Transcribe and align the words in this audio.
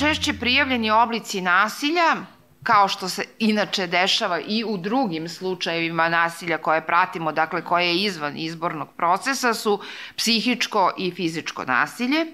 Najčešće 0.00 0.32
prijavljeni 0.32 0.90
oblici 0.90 1.40
nasilja 1.40 2.16
kao 2.62 2.88
što 2.88 3.08
se 3.08 3.24
inače 3.38 3.86
dešava 3.86 4.40
i 4.40 4.64
u 4.64 4.76
drugim 4.76 5.28
slučajevima 5.28 6.08
nasilja 6.08 6.58
koje 6.58 6.86
pratimo, 6.86 7.32
dakle 7.32 7.64
koje 7.64 7.86
je 7.86 7.96
izvan 7.96 8.36
izbornog 8.36 8.88
procesa, 8.96 9.54
su 9.54 9.80
psihičko 10.16 10.92
i 10.98 11.10
fizičko 11.10 11.64
nasilje. 11.64 12.26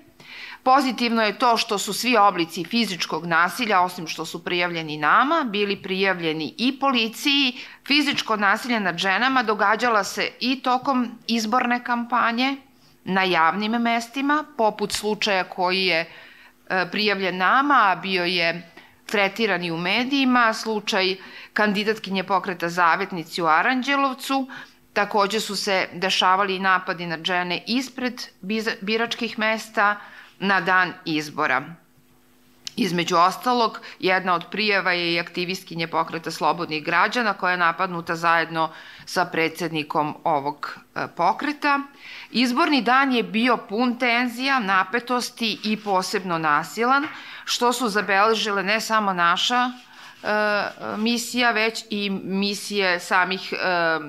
Pozitivno 0.62 1.22
je 1.22 1.38
to 1.38 1.56
što 1.56 1.78
su 1.78 1.92
svi 1.92 2.16
oblici 2.16 2.64
fizičkog 2.64 3.26
nasilja, 3.26 3.80
osim 3.80 4.06
što 4.06 4.24
su 4.24 4.44
prijavljeni 4.44 4.96
nama, 4.96 5.44
bili 5.48 5.76
prijavljeni 5.82 6.54
i 6.58 6.78
policiji. 6.78 7.52
Fizičko 7.86 8.36
nasilje 8.36 8.80
nad 8.80 8.98
ženama 8.98 9.42
događala 9.42 10.04
se 10.04 10.30
i 10.40 10.62
tokom 10.62 11.08
izborne 11.26 11.84
kampanje 11.84 12.56
na 13.04 13.22
javnim 13.22 13.72
mestima, 13.72 14.44
poput 14.56 14.92
slučaja 14.92 15.44
koji 15.44 15.84
je 15.84 16.06
prijavljen 16.90 17.36
nama, 17.36 17.74
a 17.74 17.96
bio 17.96 18.24
je 18.24 18.70
tretirani 19.06 19.70
u 19.70 19.76
medijima, 19.76 20.52
slučaj 20.54 21.16
kandidatkinje 21.52 22.24
pokreta 22.24 22.68
Zavetnici 22.68 23.42
u 23.42 23.46
Aranđelovcu, 23.46 24.48
takođe 24.92 25.40
su 25.40 25.56
se 25.56 25.88
dešavali 25.92 26.58
napadi 26.58 27.06
na 27.06 27.18
žene 27.24 27.62
ispred 27.66 28.22
biračkih 28.80 29.38
mesta 29.38 30.00
na 30.38 30.60
dan 30.60 30.92
izbora. 31.04 31.64
Između 32.76 33.16
ostalog, 33.16 33.80
jedna 33.98 34.34
od 34.34 34.44
prijava 34.50 34.92
je 34.92 35.14
i 35.14 35.20
aktivistkinje 35.20 35.86
pokreta 35.86 36.30
slobodnih 36.30 36.84
građana 36.84 37.32
koja 37.32 37.50
je 37.50 37.56
napadnuta 37.56 38.16
zajedno 38.16 38.70
sa 39.04 39.24
predsednikom 39.24 40.14
ovog 40.24 40.78
e, 40.94 41.06
pokreta. 41.16 41.80
Izborni 42.30 42.82
dan 42.82 43.12
je 43.12 43.22
bio 43.22 43.56
pun 43.56 43.98
tenzija, 43.98 44.58
napetosti 44.58 45.58
i 45.64 45.76
posebno 45.76 46.38
nasilan, 46.38 47.06
što 47.44 47.72
su 47.72 47.88
zabeležile 47.88 48.62
ne 48.62 48.80
samo 48.80 49.12
naša 49.12 49.70
e, 50.22 50.28
misija, 50.96 51.50
već 51.50 51.84
i 51.90 52.10
misije 52.10 53.00
samih 53.00 53.52
e, 53.52 53.56
e, 53.56 54.00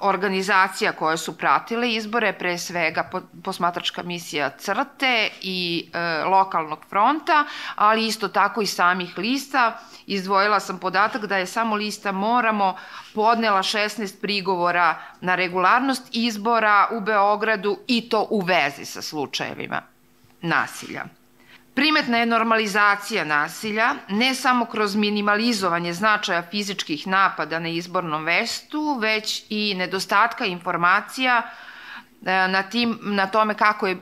organizacija 0.00 0.92
koje 0.92 1.16
su 1.16 1.38
pratile 1.38 1.92
izbore, 1.92 2.32
pre 2.32 2.58
svega 2.58 3.10
posmatračka 3.44 4.02
misija 4.02 4.50
Crte 4.50 5.30
i 5.42 5.90
e, 5.92 6.24
lokalnog 6.24 6.78
fronta, 6.88 7.44
ali 7.74 8.06
isto 8.06 8.28
tako 8.28 8.62
i 8.62 8.66
samih 8.66 9.18
lista. 9.18 9.78
Izdvojila 10.06 10.60
sam 10.60 10.78
podatak 10.78 11.26
da 11.26 11.36
je 11.36 11.46
samo 11.46 11.76
lista 11.76 12.12
Moramo 12.12 12.76
podnela 13.14 13.62
16 13.62 14.20
prigovora 14.20 14.94
na 15.20 15.34
regularnost 15.34 16.08
izbora 16.12 16.88
u 16.92 17.00
Beogradu 17.00 17.78
i 17.86 18.08
to 18.08 18.26
u 18.30 18.40
vezi 18.40 18.84
sa 18.84 19.02
slučajevima 19.02 19.82
nasilja. 20.42 21.17
Primetna 21.78 22.18
je 22.18 22.26
normalizacija 22.26 23.24
nasilja, 23.24 23.94
ne 24.08 24.34
samo 24.34 24.64
kroz 24.64 24.96
minimalizovanje 24.96 25.92
značaja 25.92 26.42
fizičkih 26.50 27.06
napada 27.06 27.58
na 27.58 27.68
izbornom 27.68 28.24
vestu, 28.24 28.98
već 29.00 29.44
i 29.48 29.74
nedostatka 29.74 30.44
informacija 30.44 31.42
e, 31.42 32.48
na, 32.48 32.62
tim, 32.62 32.98
na 33.02 33.26
tome 33.26 33.54
kako 33.54 33.86
je 33.86 33.96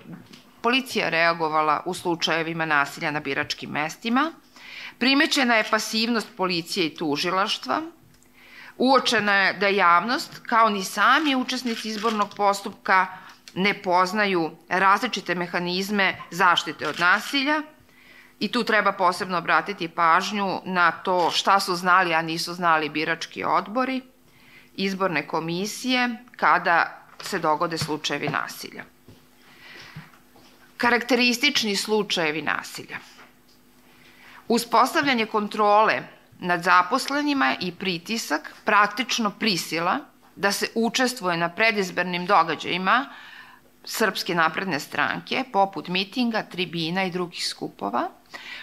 policija 0.61 1.09
reagovala 1.09 1.83
u 1.85 1.95
slučajevima 1.95 2.65
nasilja 2.65 3.11
na 3.11 3.21
biračkim 3.21 3.71
mestima. 3.71 4.33
Primećena 4.99 5.55
je 5.55 5.71
pasivnost 5.71 6.29
policije 6.37 6.87
i 6.87 6.95
tužilaštva, 6.95 7.83
uočena 8.77 9.35
je 9.35 9.53
da 9.53 9.69
javnost, 9.69 10.41
kao 10.47 10.69
ni 10.69 10.85
sami 10.85 11.37
učesnici 11.37 11.89
izbornog 11.89 12.35
postupka, 12.37 13.07
ne 13.57 13.75
poznaju 13.83 14.51
različite 14.69 15.35
mehanizme 15.35 16.17
zaštite 16.31 16.89
od 16.89 17.01
nasilja 17.01 17.63
i 18.41 18.53
tu 18.53 18.65
treba 18.65 18.93
posebno 18.93 19.39
obratiti 19.39 19.89
pažnju 19.89 20.61
na 20.65 20.91
to 20.93 21.31
šta 21.31 21.61
su 21.61 21.75
znali, 21.75 22.15
a 22.15 22.23
nisu 22.23 22.55
znali 22.55 22.89
birački 22.89 23.45
odbori, 23.45 24.03
izborne 24.75 25.27
komisije, 25.29 26.17
kada 26.37 27.03
se 27.23 27.39
dogode 27.39 27.79
slučajevi 27.79 28.29
nasilja. 28.29 28.85
Karakteristični 30.77 31.77
slučajevi 31.77 32.43
nasilja. 32.43 32.99
Uspostavljanje 34.49 35.27
kontrole 35.27 36.03
nad 36.39 36.63
zaposlenima 36.63 37.55
i 37.61 37.73
pritisak, 37.73 38.55
praktično 38.65 39.31
prisila 39.31 39.99
da 40.37 40.53
se 40.53 40.69
učestvuje 40.75 41.37
na 41.37 41.49
predizbernim 41.49 42.27
događajima 42.27 43.07
Srpske 43.87 44.35
napredne 44.35 44.81
stranke, 44.81 45.45
poput 45.53 45.89
mitinga, 45.89 46.43
tribina 46.43 47.05
i 47.05 47.11
drugih 47.11 47.47
skupova, 47.47 48.09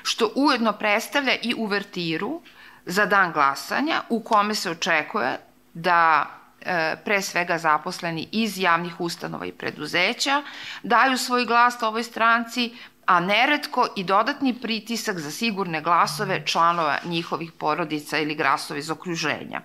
što 0.03 0.31
ujedno 0.35 0.73
predstavlja 0.73 1.35
i 1.41 1.53
uvertiru 1.57 2.41
za 2.85 3.05
dan 3.05 3.31
glasanja 3.31 4.01
u 4.09 4.19
kome 4.19 4.55
se 4.55 4.71
očekuje 4.71 5.37
da 5.73 6.29
e, 6.61 6.95
pre 7.05 7.21
svega 7.21 7.57
zaposleni 7.57 8.27
iz 8.31 8.59
javnih 8.59 9.01
ustanova 9.01 9.45
i 9.45 9.51
preduzeća 9.51 10.43
daju 10.83 11.17
svoj 11.17 11.45
glas 11.45 11.81
ovoj 11.81 12.03
stranci, 12.03 12.71
a 13.05 13.19
neretko 13.19 13.87
i 13.95 14.03
dodatni 14.03 14.53
pritisak 14.61 15.19
za 15.19 15.31
sigurne 15.31 15.81
glasove 15.81 16.45
članova 16.45 16.97
njihovih 17.05 17.51
porodica 17.51 18.17
ili 18.17 18.35
glasove 18.35 18.79
iz 18.79 18.89
okruženja. 18.89 19.61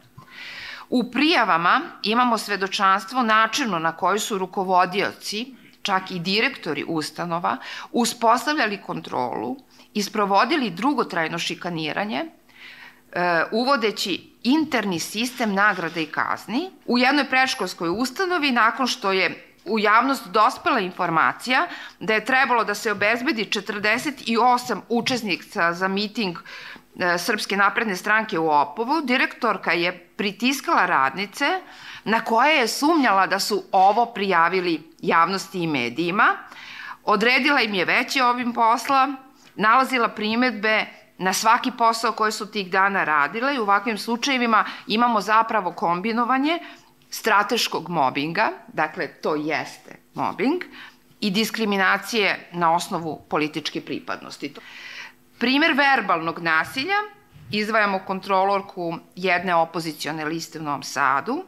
U 0.91 1.11
prijavama 1.11 1.81
imamo 2.03 2.39
svedočanstvo 2.39 3.23
načinu 3.23 3.79
na 3.79 3.93
koji 3.93 4.19
su 4.19 4.39
rukovodioci, 4.39 5.55
čak 5.83 6.11
i 6.11 6.19
direktori 6.19 6.85
ustanova, 6.89 7.57
uspostavljali 7.93 8.83
kontrolu 8.83 9.57
i 9.95 10.03
sprovodili 10.03 10.71
drugotrajno 10.71 11.39
šikaniranje, 11.39 12.25
e, 13.13 13.45
uvodeći 13.53 14.33
interni 14.43 15.01
sistem 15.01 15.55
nagrade 15.55 16.03
i 16.03 16.07
kazni 16.07 16.71
u 16.87 16.99
jednoj 16.99 17.25
preškolskoj 17.25 17.89
ustanovi 17.89 18.51
nakon 18.51 18.87
što 18.87 19.13
je 19.13 19.45
u 19.65 19.79
javnost 19.79 20.27
dospela 20.27 20.81
informacija 20.81 21.67
da 22.01 22.15
je 22.15 22.25
trebalo 22.25 22.65
da 22.65 22.75
se 22.75 22.93
obezbedi 22.93 23.45
48 23.45 24.81
učesnika 24.89 25.73
za 25.73 25.89
miting 25.89 26.39
Srpske 27.19 27.57
napredne 27.57 27.97
stranke 27.97 28.39
u 28.39 28.51
Opovu, 28.51 29.01
direktorka 29.05 29.73
je 29.73 29.93
pritiskala 30.17 30.87
radnice 30.87 31.45
na 32.05 32.25
koje 32.25 32.57
je 32.57 32.69
sumnjala 32.69 33.27
da 33.27 33.39
su 33.39 33.63
ovo 33.73 34.07
prijavili 34.07 34.83
javnosti 35.03 35.63
i 35.63 35.67
medijima, 35.67 36.37
odredila 37.05 37.61
im 37.61 37.75
je 37.75 37.85
veći 37.85 38.21
ovim 38.21 38.53
posla, 38.53 39.13
nalazila 39.55 40.09
primetbe 40.09 40.87
na 41.19 41.33
svaki 41.33 41.71
posao 41.79 42.13
koje 42.13 42.33
su 42.33 42.51
tih 42.51 42.71
dana 42.71 43.05
radile 43.05 43.55
i 43.55 43.59
u 43.59 43.63
ovakvim 43.63 43.99
slučajevima 43.99 44.65
imamo 44.87 45.21
zapravo 45.21 45.73
kombinovanje 45.73 46.59
strateškog 47.11 47.89
mobinga, 47.89 48.53
dakle 48.73 49.09
to 49.09 49.35
jeste 49.35 49.97
mobbing, 50.15 50.63
i 51.21 51.31
diskriminacije 51.31 52.49
na 52.53 52.75
osnovu 52.75 53.21
političke 53.29 53.81
pripadnosti. 53.81 54.55
Primer 55.39 55.73
verbalnog 55.73 56.39
nasilja, 56.39 56.97
izvajamo 57.51 57.99
kontrolorku 58.07 58.99
jedne 59.17 59.55
opozicione 59.55 60.25
liste 60.25 60.59
u 60.59 60.63
Novom 60.63 60.83
Sadu 60.83 61.45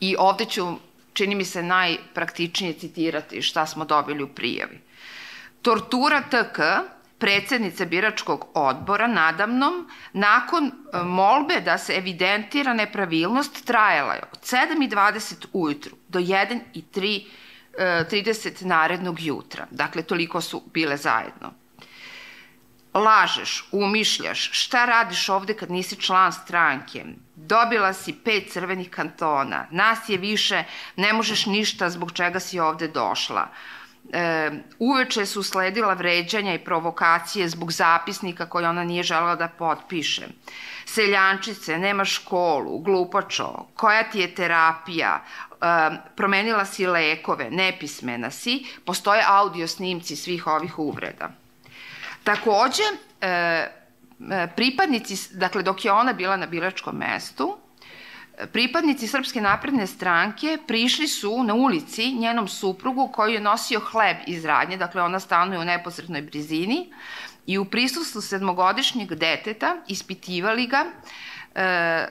i 0.00 0.16
ovde 0.18 0.44
ću, 0.44 0.66
čini 1.12 1.34
mi 1.34 1.44
se, 1.44 1.62
najpraktičnije 1.62 2.72
citirati 2.72 3.42
šta 3.42 3.66
smo 3.66 3.84
dobili 3.84 4.22
u 4.22 4.28
prijavi. 4.28 4.80
Tortura 5.62 6.22
TK, 6.22 6.58
predsednice 7.18 7.86
biračkog 7.86 8.46
odbora 8.54 9.06
nadamnom, 9.06 9.88
nakon 10.12 10.66
e, 10.66 11.02
molbe 11.02 11.60
da 11.60 11.78
se 11.78 11.92
evidentira 11.92 12.74
nepravilnost, 12.74 13.64
trajala 13.64 14.14
je 14.14 14.22
od 14.32 14.40
7.20 14.40 15.46
ujutru 15.52 15.96
do 16.08 16.18
1.30 16.18 17.24
30 17.78 18.64
narednog 18.64 19.20
jutra. 19.20 19.66
Dakle, 19.70 20.02
toliko 20.02 20.40
su 20.40 20.62
bile 20.72 20.96
zajedno 20.96 21.61
lažeš, 22.94 23.64
umišljaš, 23.72 24.50
šta 24.52 24.84
radiš 24.84 25.28
ovde 25.28 25.54
kad 25.54 25.70
nisi 25.70 25.96
član 25.96 26.32
stranke, 26.32 27.04
dobila 27.36 27.92
si 27.92 28.12
pet 28.24 28.52
crvenih 28.52 28.90
kantona, 28.90 29.66
nas 29.70 30.08
je 30.08 30.16
više, 30.16 30.64
ne 30.96 31.12
možeš 31.12 31.46
ništa 31.46 31.90
zbog 31.90 32.12
čega 32.12 32.40
si 32.40 32.60
ovde 32.60 32.88
došla. 32.88 33.48
E, 34.12 34.50
uveče 34.78 35.26
su 35.26 35.42
sledila 35.42 35.94
vređanja 35.94 36.54
i 36.54 36.64
provokacije 36.64 37.48
zbog 37.48 37.72
zapisnika 37.72 38.46
koje 38.46 38.68
ona 38.68 38.84
nije 38.84 39.02
želela 39.02 39.36
da 39.36 39.48
potpiše. 39.48 40.26
Seljančice, 40.84 41.78
nema 41.78 42.04
školu, 42.04 42.78
glupačo, 42.78 43.66
koja 43.74 44.02
ti 44.02 44.20
je 44.20 44.34
terapija, 44.34 45.22
e, 45.22 45.56
promenila 46.16 46.64
si 46.64 46.86
lekove, 46.86 47.50
nepismena 47.50 48.30
si, 48.30 48.66
postoje 48.84 49.24
audio 49.26 49.68
snimci 49.68 50.16
svih 50.16 50.46
ovih 50.46 50.78
uvreda. 50.78 51.41
Takođe, 52.24 52.82
e, 53.20 53.26
e, 53.28 53.68
pripadnici, 54.56 55.36
dakle 55.36 55.62
dok 55.62 55.84
je 55.84 55.92
ona 55.92 56.12
bila 56.12 56.36
na 56.36 56.46
biračkom 56.46 56.96
mestu, 56.96 57.58
Pripadnici 58.52 59.06
Srpske 59.06 59.40
napredne 59.40 59.86
stranke 59.86 60.58
prišli 60.66 61.08
su 61.08 61.42
na 61.42 61.54
ulici 61.54 62.12
njenom 62.12 62.48
suprugu 62.48 63.08
koji 63.12 63.34
je 63.34 63.40
nosio 63.40 63.80
hleb 63.80 64.16
iz 64.26 64.44
radnje, 64.44 64.76
dakle 64.76 65.02
ona 65.02 65.20
stanuje 65.20 65.60
u 65.60 65.64
neposrednoj 65.64 66.22
blizini, 66.22 66.92
i 67.46 67.58
u 67.58 67.64
prisustvu 67.64 68.20
sedmogodišnjeg 68.20 69.14
deteta 69.14 69.76
ispitivali 69.88 70.66
ga 70.66 70.84
e, 70.84 70.90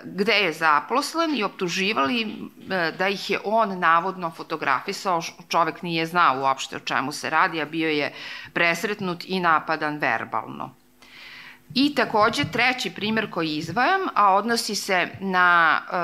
gde 0.04 0.34
je 0.34 0.54
zaposlen 0.54 1.36
i 1.36 1.44
optuživali 1.44 2.22
e, 2.22 2.92
da 2.98 3.08
ih 3.08 3.30
je 3.30 3.40
on 3.44 3.80
navodno 3.80 4.32
fotografisao, 4.32 5.22
čovek 5.50 5.82
nije 5.82 6.06
znao 6.06 6.42
uopšte 6.42 6.76
o 6.76 6.80
čemu 6.80 7.12
se 7.12 7.30
radi, 7.30 7.62
a 7.62 7.66
bio 7.66 7.90
je 7.90 8.14
presretnut 8.54 9.24
i 9.28 9.40
napadan 9.40 9.98
verbalno. 9.98 10.76
I 11.74 11.96
takođe 11.96 12.46
treći 12.52 12.90
primer 12.90 13.32
koji 13.32 13.56
izvajam, 13.56 14.02
a 14.16 14.34
odnosi 14.34 14.76
se 14.76 15.08
na 15.20 15.80
e, 15.80 15.96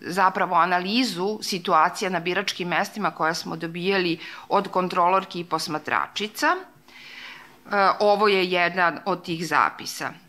zapravo 0.00 0.54
analizu 0.56 1.38
situacija 1.42 2.10
na 2.10 2.20
biračkim 2.20 2.68
mestima 2.68 3.10
koje 3.10 3.34
smo 3.34 3.56
dobijali 3.56 4.18
od 4.48 4.68
kontrolorki 4.68 5.40
i 5.40 5.44
posmatračica. 5.44 6.46
E, 6.46 6.58
ovo 8.00 8.28
je 8.28 8.50
jedan 8.50 8.98
od 9.04 9.24
tih 9.24 9.46
zapisa. 9.46 10.27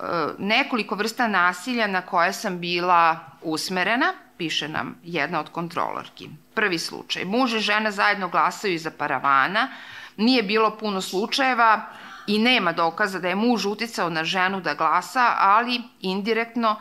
E, 0.00 0.04
nekoliko 0.38 0.94
vrsta 0.94 1.28
nasilja 1.28 1.86
na 1.86 2.00
koje 2.02 2.32
sam 2.32 2.58
bila 2.58 3.20
usmerena, 3.42 4.12
piše 4.36 4.68
nam 4.68 4.98
jedna 5.04 5.40
od 5.40 5.48
kontrolorki. 5.48 6.28
Prvi 6.54 6.78
slučaj, 6.78 7.24
muž 7.24 7.54
i 7.54 7.58
žena 7.58 7.90
zajedno 7.90 8.28
glasaju 8.28 8.74
iza 8.74 8.90
paravana, 8.90 9.68
nije 10.16 10.42
bilo 10.42 10.76
puno 10.76 11.00
slučajeva, 11.00 11.86
i 12.26 12.38
nema 12.38 12.72
dokaza 12.72 13.18
da 13.18 13.28
je 13.28 13.34
muž 13.34 13.66
uticao 13.66 14.10
na 14.10 14.24
ženu 14.24 14.60
da 14.60 14.74
glasa, 14.74 15.34
ali 15.38 15.82
indirektno 16.00 16.76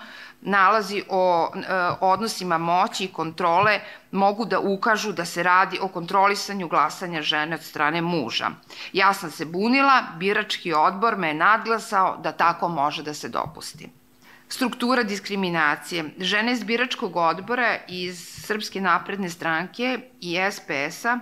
nalazi 0.45 1.04
o 1.10 1.51
e, 1.56 1.60
odnosima 2.01 2.57
moći 2.57 3.04
i 3.04 3.13
kontrole 3.13 3.80
mogu 4.12 4.45
da 4.45 4.60
ukažu 4.60 5.12
da 5.12 5.25
se 5.25 5.44
radi 5.44 5.80
o 5.81 5.88
kontrolisanju 5.88 6.68
glasanja 6.68 7.22
žene 7.22 7.56
od 7.56 7.63
strane 7.63 8.01
muža. 8.01 8.50
Ja 8.94 9.13
sam 9.13 9.31
se 9.31 9.45
bunila, 9.45 10.04
birački 10.18 10.74
odbor 10.74 11.18
me 11.18 11.28
je 11.28 11.34
nadglasao 11.34 12.18
da 12.18 12.31
tako 12.31 12.69
može 12.69 13.04
da 13.04 13.13
se 13.13 13.30
dopusti. 13.30 13.90
Struktura 14.50 15.04
diskriminacije. 15.04 16.06
Žene 16.18 16.51
iz 16.51 16.63
biračkog 16.63 17.16
odbora 17.16 17.78
iz 17.88 18.19
Srpske 18.46 18.81
napredne 18.81 19.30
stranke 19.30 20.00
i 20.22 20.38
SPS-a 20.51 21.19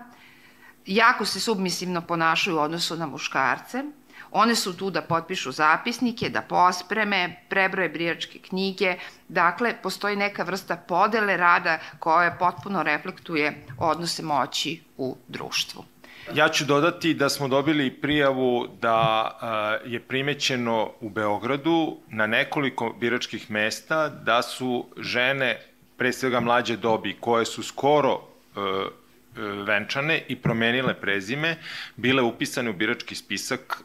jako 0.85 1.25
se 1.25 1.39
submisivno 1.39 2.01
ponašaju 2.01 2.55
u 2.57 2.59
odnosu 2.59 2.95
na 2.95 3.05
muškarce, 3.05 3.83
One 4.31 4.55
su 4.55 4.77
tu 4.77 4.89
da 4.89 5.01
potpišu 5.01 5.51
zapisnike, 5.51 6.29
da 6.29 6.41
pospreme, 6.41 7.35
prebroje 7.49 7.89
briječke 7.89 8.39
knjige, 8.39 8.95
dakle, 9.27 9.75
postoji 9.83 10.15
neka 10.15 10.43
vrsta 10.43 10.75
podele 10.75 11.37
rada 11.37 11.79
koja 11.99 12.31
potpuno 12.31 12.83
reflektuje 12.83 13.65
odnose 13.77 14.23
moći 14.23 14.81
u 14.97 15.17
društvu. 15.27 15.85
Ja 16.33 16.49
ću 16.49 16.65
dodati 16.65 17.13
da 17.13 17.29
smo 17.29 17.47
dobili 17.47 17.89
prijavu 17.89 18.67
da 18.81 19.79
je 19.85 19.99
primećeno 19.99 20.91
u 21.01 21.09
Beogradu 21.09 21.97
na 22.09 22.27
nekoliko 22.27 22.95
biračkih 22.99 23.51
mesta 23.51 24.09
da 24.09 24.41
su 24.41 24.85
žene, 24.97 25.59
pre 25.97 26.13
svega 26.13 26.39
mlađe 26.39 26.77
dobi, 26.77 27.17
koje 27.19 27.45
su 27.45 27.63
skoro 27.63 28.11
e, 28.11 28.59
e, 28.59 29.41
venčane 29.41 30.23
i 30.27 30.35
promenile 30.35 30.93
prezime, 30.93 31.57
bile 31.95 32.23
upisane 32.23 32.69
u 32.69 32.73
birački 32.73 33.15
spisak 33.15 33.83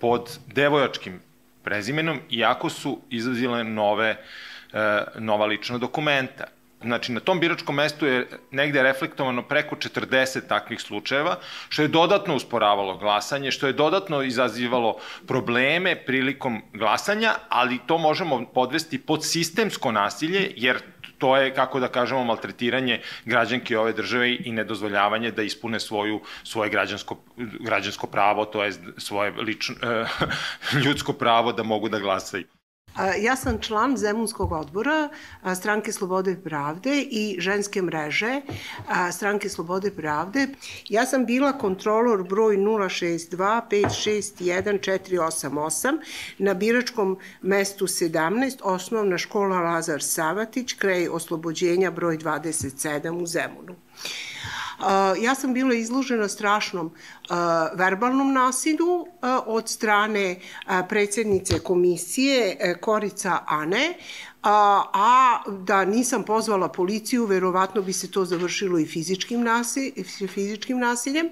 pod 0.00 0.38
devojačkim 0.46 1.20
prezimenom, 1.66 2.20
iako 2.30 2.70
su 2.70 2.98
izazile 3.10 3.64
nove, 3.64 4.10
e, 4.72 5.04
nova 5.18 5.46
lična 5.46 5.78
dokumenta. 5.78 6.44
Znači, 6.82 7.12
na 7.12 7.20
tom 7.20 7.40
biračkom 7.40 7.74
mestu 7.74 8.06
je 8.06 8.28
negde 8.50 8.82
reflektovano 8.82 9.42
preko 9.42 9.76
40 9.76 10.46
takvih 10.48 10.80
slučajeva, 10.80 11.38
što 11.68 11.82
je 11.82 11.88
dodatno 11.88 12.36
usporavalo 12.36 12.96
glasanje, 12.98 13.50
što 13.50 13.66
je 13.66 13.72
dodatno 13.72 14.22
izazivalo 14.22 14.98
probleme 15.26 15.96
prilikom 15.96 16.62
glasanja, 16.72 17.34
ali 17.48 17.80
to 17.86 17.98
možemo 17.98 18.44
podvesti 18.54 18.98
pod 18.98 19.24
sistemsko 19.24 19.92
nasilje, 19.92 20.52
jer 20.56 20.82
to 21.18 21.36
je, 21.36 21.54
kako 21.54 21.80
da 21.80 21.88
kažemo, 21.88 22.24
maltretiranje 22.24 23.00
građanke 23.24 23.78
ove 23.78 23.92
države 23.92 24.36
i 24.44 24.52
nedozvoljavanje 24.52 25.30
da 25.30 25.42
ispune 25.42 25.80
svoju, 25.80 26.20
svoje 26.44 26.70
građansko, 26.70 27.16
građansko 27.60 28.06
pravo, 28.06 28.44
to 28.44 28.64
je 28.64 28.72
svoje 28.98 29.30
lično, 29.30 29.76
ljudsko 30.84 31.12
pravo 31.12 31.52
da 31.52 31.62
mogu 31.62 31.88
da 31.88 31.98
glasaju. 31.98 32.55
Ja 33.18 33.36
sam 33.36 33.58
član 33.60 33.96
Zemunskog 33.96 34.52
odbora 34.52 35.08
Stranke 35.56 35.92
Slobode 35.92 36.32
i 36.32 36.36
Pravde 36.36 37.02
i 37.10 37.36
ženske 37.40 37.82
mreže 37.82 38.40
Stranke 39.12 39.48
Slobode 39.48 39.88
i 39.88 39.90
Pravde. 39.90 40.48
Ja 40.88 41.06
sam 41.06 41.26
bila 41.26 41.58
kontrolor 41.58 42.28
broj 42.28 42.56
062 42.56 43.60
561 43.70 45.00
488 45.00 45.98
na 46.38 46.54
biračkom 46.54 47.18
mestu 47.42 47.86
17, 47.86 48.58
osnovna 48.62 49.18
škola 49.18 49.60
Lazar 49.60 50.02
Savatić, 50.02 50.72
kraj 50.72 51.08
oslobođenja 51.08 51.90
broj 51.90 52.18
27 52.18 53.22
u 53.22 53.26
Zemunu. 53.26 53.74
Ja 55.22 55.34
sam 55.34 55.54
bila 55.54 55.74
izložena 55.74 56.28
strašnom 56.28 56.90
verbalnom 57.74 58.32
nasilju 58.32 59.06
od 59.46 59.68
strane 59.68 60.36
predsednice 60.88 61.58
komisije 61.58 62.56
Korica 62.80 63.38
Ane, 63.46 63.94
a, 64.42 64.82
a 64.92 65.38
da 65.50 65.84
nisam 65.84 66.22
pozvala 66.22 66.68
policiju, 66.68 67.26
verovatno 67.26 67.82
bi 67.82 67.92
se 67.92 68.10
to 68.10 68.24
završilo 68.24 68.78
i 68.78 68.86
fizičkim, 68.86 69.46
fizičkim 70.28 70.78
nasiljem 70.78 71.30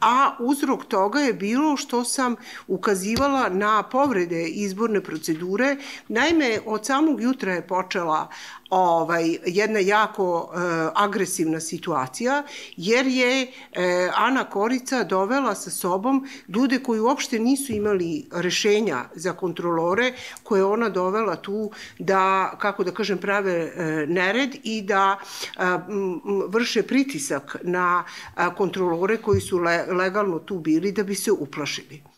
a 0.00 0.36
uzrok 0.38 0.84
toga 0.84 1.20
je 1.20 1.32
bilo 1.32 1.76
što 1.76 2.04
sam 2.04 2.36
ukazivala 2.66 3.48
na 3.48 3.82
povrede 3.82 4.48
izborne 4.48 5.00
procedure. 5.00 5.76
Naime, 6.08 6.58
od 6.66 6.86
samog 6.86 7.20
jutra 7.20 7.52
je 7.52 7.66
počela 7.66 8.28
ovaj, 8.70 9.38
jedna 9.46 9.78
jako 9.78 10.50
e, 10.52 10.58
agresivna 10.94 11.60
situacija, 11.60 12.42
jer 12.76 13.06
je 13.06 13.42
e, 13.42 14.10
Ana 14.14 14.44
Korica 14.44 15.04
dovela 15.04 15.54
sa 15.54 15.70
sobom 15.70 16.26
ljude 16.48 16.78
koji 16.78 17.00
uopšte 17.00 17.38
nisu 17.38 17.72
imali 17.72 18.26
rešenja 18.32 19.04
za 19.14 19.32
kontrolore, 19.32 20.12
koje 20.42 20.64
ona 20.64 20.88
dovela 20.88 21.36
tu 21.36 21.70
da, 21.98 22.52
kako 22.58 22.84
da 22.84 22.90
kažem, 22.90 23.18
prave 23.18 23.52
e, 23.52 24.06
nered 24.08 24.56
i 24.62 24.82
da 24.82 25.18
e, 25.18 25.62
m, 25.62 26.20
vrše 26.48 26.82
pritisak 26.82 27.56
na 27.62 28.04
a, 28.34 28.54
kontrolore 28.54 29.16
koji 29.16 29.40
su 29.40 29.58
le, 29.58 29.86
legalno 29.86 30.38
tu 30.38 30.58
bili 30.58 30.92
da 30.92 31.02
bi 31.02 31.14
se 31.14 31.32
uplašili. 31.32 32.15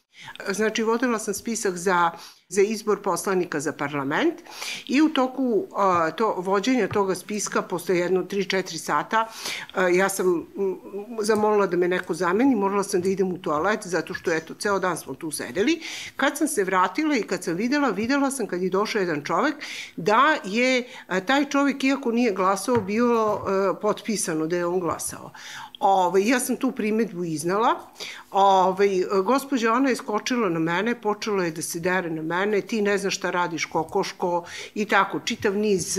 Znači, 0.51 0.83
vodila 0.83 1.19
sam 1.19 1.35
spisak 1.35 1.77
za 1.77 2.11
za 2.49 2.63
izbor 2.63 3.03
poslanika 3.03 3.61
za 3.61 3.73
parlament 3.73 4.35
i 4.87 5.03
u 5.03 5.09
toku 5.09 5.67
a, 5.77 6.11
to 6.11 6.35
vođenja 6.39 6.89
toga 6.89 7.15
spiska 7.15 7.63
posle 7.63 7.99
jedno 7.99 8.23
3-4 8.23 8.77
sata 8.77 9.29
a, 9.75 9.89
ja 9.89 10.09
sam 10.09 10.47
zamolila 11.21 11.67
da 11.67 11.77
me 11.77 11.89
neko 11.89 12.15
zameni, 12.15 12.55
morala 12.55 12.83
sam 12.83 13.01
da 13.01 13.09
idem 13.09 13.33
u 13.33 13.39
toalet 13.39 13.87
zato 13.87 14.15
što 14.15 14.33
eto 14.33 14.55
ceo 14.55 14.79
dan 14.79 14.97
smo 14.97 15.15
tu 15.15 15.31
sedeli. 15.31 15.81
Kad 16.17 16.39
sam 16.39 16.49
se 16.49 16.65
vratila 16.65 17.17
i 17.17 17.23
kad 17.23 17.45
sam 17.45 17.55
videla, 17.55 17.91
videla 17.91 18.31
sam 18.31 18.47
kad 18.47 18.63
je 18.63 18.71
došao 18.71 19.01
jedan 19.01 19.25
čovek 19.25 19.55
da 19.97 20.37
je 20.45 20.89
a, 21.07 21.21
taj 21.21 21.45
čovek 21.45 21.85
iako 21.85 22.13
nije 22.13 22.33
glasao 22.33 22.77
bio 22.77 23.41
potpisano 23.83 24.47
da 24.47 24.57
je 24.57 24.67
on 24.67 24.81
glasao. 24.81 25.33
Ove, 25.81 26.07
ovaj, 26.07 26.29
ja 26.29 26.41
sam 26.41 26.57
tu 26.57 26.73
primetbu 26.73 27.25
iznala. 27.25 27.75
Ove, 28.31 29.07
ovaj, 29.11 29.23
gospođa 29.25 29.73
Ana 29.73 29.89
je 29.89 29.97
skočila 29.97 30.49
na 30.49 30.59
mene, 30.59 31.01
počela 31.01 31.45
je 31.45 31.51
da 31.51 31.63
se 31.63 31.81
dere 31.81 32.11
na 32.11 32.23
mene, 32.23 32.61
ti 32.61 32.83
ne 32.83 32.99
znaš 32.99 33.17
šta 33.17 33.31
radiš 33.31 33.65
kokoško 33.65 34.45
i 34.75 34.85
tako, 34.85 35.21
čitav 35.21 35.57
niz 35.57 35.99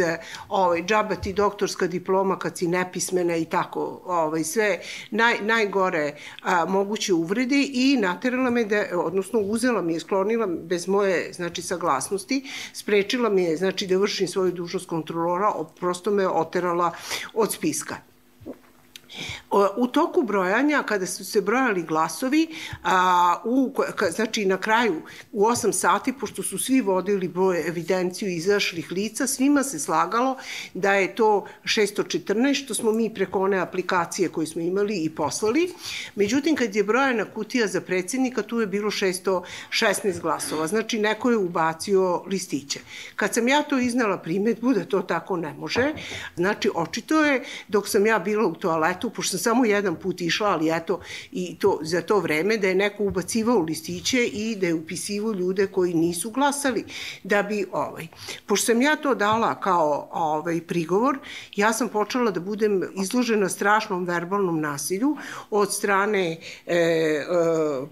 ovaj, 0.49 0.83
džaba 0.83 1.15
ti 1.15 1.33
doktorska 1.33 1.87
diploma 1.87 2.39
kad 2.39 2.57
si 2.57 2.67
nepismena 2.67 3.35
i 3.35 3.45
tako, 3.45 4.01
ovaj, 4.05 4.43
sve 4.43 4.79
naj, 5.11 5.37
najgore 5.41 6.15
a, 6.43 6.65
moguće 6.65 7.13
uvrede 7.13 7.63
i 7.73 7.97
naterala 8.01 8.49
me 8.49 8.63
da, 8.63 8.83
odnosno 8.93 9.39
uzela 9.39 9.81
mi 9.81 9.93
je, 9.93 9.99
sklonila 9.99 10.47
bez 10.47 10.87
moje, 10.87 11.33
znači, 11.33 11.61
saglasnosti, 11.61 12.43
sprečila 12.73 13.29
mi 13.29 13.43
je, 13.43 13.57
znači, 13.57 13.87
da 13.87 13.97
vršim 13.97 14.27
svoju 14.27 14.51
dužnost 14.51 14.89
kontrolora, 14.89 15.53
prosto 15.79 16.11
me 16.11 16.27
oterala 16.27 16.91
od 17.33 17.53
spiska. 17.53 18.08
U 19.77 19.87
toku 19.87 20.21
brojanja, 20.21 20.83
kada 20.83 21.05
su 21.05 21.25
se 21.25 21.41
brojali 21.41 21.83
glasovi, 21.83 22.47
a, 22.83 23.35
u, 23.43 23.73
ka, 23.95 24.11
znači 24.11 24.45
na 24.45 24.57
kraju 24.57 25.01
u 25.31 25.45
8 25.45 25.71
sati, 25.71 26.13
pošto 26.13 26.43
su 26.43 26.57
svi 26.57 26.81
vodili 26.81 27.27
broj 27.27 27.67
evidenciju 27.67 28.29
izašlih 28.29 28.91
lica, 28.91 29.27
svima 29.27 29.63
se 29.63 29.79
slagalo 29.79 30.37
da 30.73 30.93
je 30.93 31.15
to 31.15 31.45
614, 31.63 32.53
što 32.53 32.73
smo 32.73 32.91
mi 32.91 33.13
preko 33.13 33.41
one 33.41 33.57
aplikacije 33.57 34.29
koje 34.29 34.47
smo 34.47 34.61
imali 34.61 35.03
i 35.03 35.09
poslali. 35.09 35.73
Međutim, 36.15 36.55
kad 36.55 36.75
je 36.75 36.83
brojena 36.83 37.25
kutija 37.25 37.67
za 37.67 37.81
predsednika, 37.81 38.41
tu 38.41 38.59
je 38.59 38.67
bilo 38.67 38.91
616 38.91 40.21
glasova. 40.21 40.67
Znači, 40.67 40.99
neko 40.99 41.31
je 41.31 41.37
ubacio 41.37 42.23
listiće. 42.27 42.79
Kad 43.15 43.33
sam 43.33 43.47
ja 43.47 43.63
to 43.63 43.79
iznala 43.79 44.17
primetbu 44.17 44.73
da 44.73 44.85
to 44.85 45.01
tako 45.01 45.37
ne 45.37 45.53
može, 45.53 45.93
znači, 46.35 46.69
očito 46.75 47.25
je, 47.25 47.43
dok 47.67 47.87
sam 47.87 48.05
ja 48.05 48.19
bila 48.19 48.47
u 48.47 48.55
toaletu, 48.55 49.09
pošto 49.09 49.38
sam 49.39 49.49
samo 49.49 49.65
jedan 49.65 49.95
put 49.95 50.21
išla, 50.21 50.47
ali 50.47 50.69
eto, 50.71 50.99
i 51.31 51.55
to, 51.59 51.79
za 51.81 52.01
to 52.01 52.19
vreme, 52.19 52.57
da 52.57 52.67
je 52.67 52.75
neko 52.75 53.03
ubacivao 53.03 53.59
listiće 53.59 54.25
i 54.25 54.55
da 54.55 54.67
je 54.67 54.73
upisivo 54.73 55.31
ljude 55.33 55.67
koji 55.67 55.93
nisu 55.93 56.29
glasali, 56.31 56.85
da 57.23 57.43
bi, 57.43 57.65
ovaj, 57.71 58.07
pošto 58.45 58.65
sam 58.65 58.81
ja 58.81 58.95
to 58.95 59.15
dala 59.15 59.59
kao 59.59 60.09
ovaj, 60.11 60.61
prigovor, 60.61 61.17
ja 61.55 61.73
sam 61.73 61.89
počela 61.89 62.31
da 62.31 62.39
budem 62.39 62.83
izložena 63.01 63.49
strašnom 63.49 64.05
verbalnom 64.05 64.61
nasilju 64.61 65.17
od 65.49 65.73
strane 65.73 66.37
e, 66.67 66.75
e, 66.75 67.25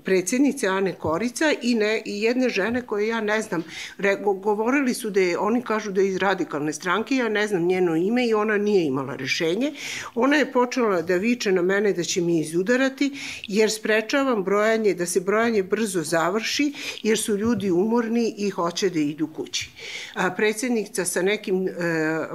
predsednice 0.03 0.67
Ane 0.67 0.93
Korica 0.93 1.53
i, 1.61 1.75
ne, 1.75 2.01
i 2.05 2.21
jedne 2.21 2.49
žene 2.49 2.81
koje 2.81 3.07
ja 3.07 3.21
ne 3.21 3.41
znam, 3.41 3.63
re, 3.97 4.15
govorili 4.21 4.93
su 4.93 5.09
da 5.09 5.19
je, 5.19 5.37
oni 5.39 5.61
kažu 5.61 5.91
da 5.91 6.01
je 6.01 6.07
iz 6.07 6.17
radikalne 6.17 6.73
stranke, 6.73 7.15
ja 7.15 7.29
ne 7.29 7.47
znam 7.47 7.65
njeno 7.65 7.95
ime 7.95 8.27
i 8.27 8.33
ona 8.33 8.57
nije 8.57 8.85
imala 8.85 9.15
rešenje. 9.15 9.73
Ona 10.15 10.35
je 10.35 10.51
počela 10.51 11.01
da 11.01 11.15
viče 11.15 11.36
na 11.45 11.61
mene 11.61 11.93
da 11.93 12.03
će 12.03 12.21
mi 12.21 12.39
izudarati, 12.39 13.11
jer 13.47 13.71
sprečavam 13.71 14.43
brojanje, 14.43 14.93
da 14.93 15.05
se 15.05 15.19
brojanje 15.19 15.63
brzo 15.63 16.03
završi, 16.03 16.73
jer 17.03 17.17
su 17.17 17.37
ljudi 17.37 17.71
umorni 17.71 18.33
i 18.37 18.49
hoće 18.49 18.89
da 18.89 18.99
idu 18.99 19.27
kući. 19.27 19.69
A, 20.13 20.31
predsednica 20.31 21.05
sa 21.05 21.21
nekim 21.21 21.67
e, 21.67 21.71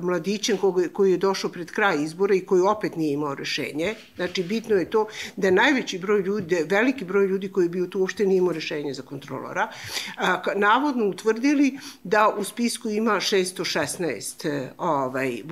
mladićem 0.02 0.58
koji, 0.92 1.10
je 1.10 1.18
došao 1.18 1.50
pred 1.50 1.70
kraj 1.70 2.02
izbora 2.02 2.34
i 2.34 2.40
koji 2.40 2.62
opet 2.62 2.96
nije 2.96 3.12
imao 3.12 3.34
rešenje, 3.34 3.94
znači 4.16 4.42
bitno 4.42 4.76
je 4.76 4.90
to 4.90 5.06
da 5.36 5.50
najveći 5.50 5.98
broj 5.98 6.20
ljudi, 6.20 6.56
veliki 6.64 7.04
broj 7.04 7.26
ljudi 7.26 7.48
koji 7.52 7.68
bi 7.68 7.90
tu 7.90 8.00
uopšte 8.00 8.26
nije 8.26 8.38
imao 8.38 8.52
rešenje 8.52 8.94
za 8.94 9.02
kontrolora, 9.02 9.68
a, 10.16 10.42
navodno 10.56 11.06
utvrdili 11.06 11.78
da 12.04 12.34
u 12.38 12.44
spisku 12.44 12.88
ima 12.88 13.12
616 13.12 14.48
e, 14.48 14.72
ovaj, 14.78 15.42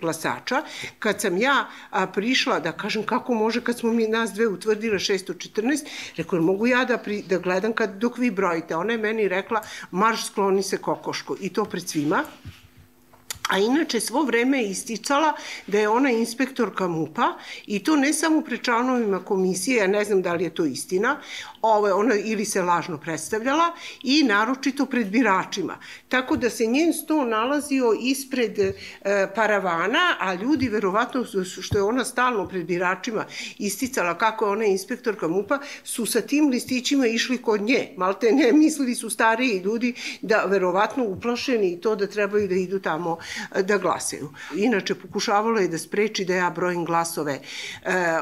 glasača. 0.00 0.62
Kad 0.98 1.20
sam 1.20 1.38
ja 1.38 1.68
prišla 2.14 2.60
da 2.60 2.72
kažem 2.78 3.02
kako 3.02 3.34
može 3.34 3.60
kad 3.60 3.78
smo 3.78 3.92
mi 3.92 4.08
nas 4.08 4.32
dve 4.32 4.46
utvrdile 4.46 4.98
614, 4.98 5.84
rekao, 6.16 6.40
mogu 6.40 6.66
ja 6.66 6.84
da, 6.84 6.98
pri, 6.98 7.22
da 7.22 7.38
gledam 7.38 7.72
kad, 7.72 7.98
dok 7.98 8.18
vi 8.18 8.30
brojite. 8.30 8.76
Ona 8.76 8.92
je 8.92 8.98
meni 8.98 9.28
rekla, 9.28 9.62
marš 9.90 10.26
skloni 10.26 10.62
se 10.62 10.78
kokoško. 10.78 11.36
I 11.40 11.52
to 11.52 11.64
pred 11.64 11.88
svima. 11.88 12.24
A 13.48 13.58
inače 13.58 14.00
svo 14.00 14.22
vreme 14.22 14.58
je 14.58 14.70
isticala 14.70 15.32
da 15.66 15.78
je 15.78 15.88
ona 15.88 16.10
inspektorka 16.10 16.88
MUPA 16.88 17.32
i 17.66 17.78
to 17.84 17.96
ne 17.96 18.12
samo 18.12 18.40
pre 18.40 18.58
članovima 18.58 19.24
komisije, 19.24 19.76
ja 19.76 19.86
ne 19.86 20.04
znam 20.04 20.22
da 20.22 20.34
li 20.34 20.44
je 20.44 20.54
to 20.54 20.64
istina, 20.64 21.20
ove, 21.62 21.92
ona 21.92 22.14
ili 22.14 22.44
se 22.44 22.62
lažno 22.62 22.98
predstavljala 22.98 23.72
i 24.02 24.22
naročito 24.22 24.86
pred 24.86 25.06
biračima. 25.06 25.78
Tako 26.08 26.36
da 26.36 26.50
se 26.50 26.66
njen 26.66 26.92
sto 26.92 27.24
nalazio 27.24 27.92
ispred 28.00 28.58
e, 28.58 28.72
paravana, 29.34 30.16
a 30.20 30.34
ljudi 30.34 30.68
verovatno 30.68 31.24
što 31.62 31.78
je 31.78 31.82
ona 31.82 32.04
stalno 32.04 32.48
pred 32.48 32.66
biračima 32.66 33.24
isticala 33.58 34.18
kako 34.18 34.44
je 34.44 34.50
ona 34.50 34.64
inspektorka 34.64 35.28
MUPA, 35.28 35.58
su 35.84 36.06
sa 36.06 36.20
tim 36.20 36.48
listićima 36.48 37.06
išli 37.06 37.38
kod 37.42 37.60
nje. 37.60 37.88
Malte 37.96 38.32
ne, 38.32 38.52
mislili 38.52 38.94
su 38.94 39.10
stariji 39.10 39.58
ljudi 39.64 39.94
da 40.22 40.44
verovatno 40.44 41.04
uplašeni 41.04 41.72
i 41.72 41.80
to 41.80 41.96
da 41.96 42.06
trebaju 42.06 42.48
da 42.48 42.54
idu 42.54 42.78
tamo 42.78 43.18
da 43.62 43.78
glasaju. 43.78 44.30
Inače, 44.54 44.94
pokušavalo 44.94 45.60
je 45.60 45.68
da 45.68 45.78
spreči 45.78 46.24
da 46.24 46.34
ja 46.34 46.50
brojim 46.50 46.84
glasove 46.84 47.32
e, 47.32 47.40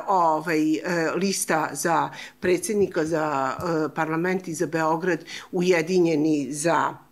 ovaj, 0.06 0.75
e, 0.75 0.80
lista 1.16 1.68
za 1.73 2.11
predsednika 2.40 3.04
za 3.04 3.56
e, 3.58 3.94
parlament 3.94 4.49
i 4.49 4.54
za 4.54 4.66
Beograd 4.66 5.25
ujedinjeni 5.52 6.52
za 6.52 7.05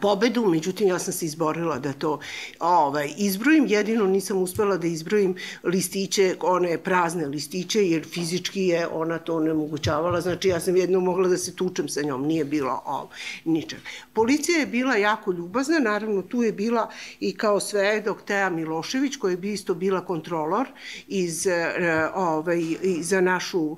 pobedu, 0.00 0.46
međutim 0.46 0.88
ja 0.88 0.98
sam 0.98 1.12
se 1.12 1.26
izborila 1.26 1.78
da 1.78 1.92
to 1.92 2.20
ovaj, 2.60 3.10
izbrojim, 3.16 3.66
jedino 3.66 4.06
nisam 4.06 4.42
uspela 4.42 4.76
da 4.76 4.86
izbrojim 4.86 5.34
listiće, 5.64 6.36
one 6.40 6.78
prazne 6.78 7.26
listiće, 7.26 7.88
jer 7.88 8.04
fizički 8.04 8.62
je 8.62 8.88
ona 8.88 9.18
to 9.18 9.40
nemogućavala, 9.40 10.20
znači 10.20 10.48
ja 10.48 10.60
sam 10.60 10.76
jedno 10.76 11.00
mogla 11.00 11.28
da 11.28 11.36
se 11.36 11.56
tučem 11.56 11.88
sa 11.88 12.02
njom, 12.02 12.26
nije 12.26 12.44
bilo 12.44 12.82
ovaj, 12.84 13.18
ničeg. 13.44 13.78
Policija 14.12 14.58
je 14.58 14.66
bila 14.66 14.96
jako 14.96 15.32
ljubazna, 15.32 15.78
naravno 15.78 16.22
tu 16.22 16.42
je 16.42 16.52
bila 16.52 16.90
i 17.20 17.36
kao 17.36 17.60
sve 17.60 18.00
dok 18.00 18.22
Teja 18.22 18.50
Milošević, 18.50 19.16
koja 19.16 19.36
je 19.42 19.52
isto 19.52 19.74
bila 19.74 20.00
kontrolor 20.04 20.66
iz, 21.08 21.46
e, 21.46 22.08
ovaj, 22.14 22.62
za 23.00 23.20
našu, 23.20 23.76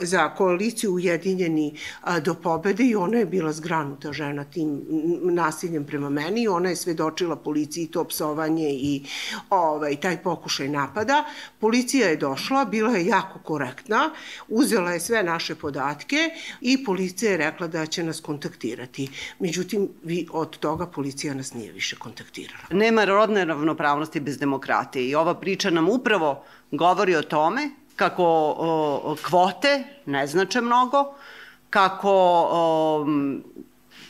za 0.00 0.34
koaliciju 0.34 0.94
Ujedinjeni 0.94 1.78
do 2.24 2.34
pobede 2.34 2.84
i 2.84 2.94
ona 2.94 3.18
je 3.18 3.26
bila 3.26 3.52
zgranuta 3.52 4.12
žena 4.12 4.44
tim 4.44 4.82
nasiljem 5.22 5.86
prema 5.86 6.10
meni, 6.10 6.48
ona 6.48 6.68
je 6.68 6.76
svedočila 6.76 7.36
policiji 7.36 7.86
to 7.86 8.04
psovanje 8.04 8.68
i 8.70 9.04
ovaj, 9.50 9.96
taj 9.96 10.22
pokušaj 10.22 10.68
napada. 10.68 11.24
Policija 11.58 12.08
je 12.08 12.16
došla, 12.16 12.64
bila 12.64 12.96
je 12.96 13.06
jako 13.06 13.38
korektna, 13.38 14.10
uzela 14.48 14.92
je 14.92 15.00
sve 15.00 15.22
naše 15.22 15.54
podatke 15.54 16.16
i 16.60 16.84
policija 16.84 17.30
je 17.30 17.36
rekla 17.36 17.66
da 17.66 17.86
će 17.86 18.02
nas 18.02 18.20
kontaktirati. 18.20 19.08
Međutim, 19.38 19.88
vi 20.02 20.26
od 20.32 20.58
toga 20.58 20.86
policija 20.86 21.34
nas 21.34 21.54
nije 21.54 21.72
više 21.72 21.96
kontaktirala. 21.96 22.64
Nema 22.70 23.04
rodne 23.04 23.44
ravnopravnosti 23.44 24.20
bez 24.20 24.38
demokratije 24.38 25.08
i 25.08 25.14
ova 25.14 25.34
priča 25.34 25.70
nam 25.70 25.88
upravo 25.88 26.44
govori 26.70 27.16
o 27.16 27.22
tome 27.22 27.70
kako 27.96 28.24
o, 28.58 29.16
kvote 29.28 29.84
ne 30.06 30.26
znače 30.26 30.60
mnogo, 30.60 31.14
kako 31.70 32.10
o, 32.50 33.06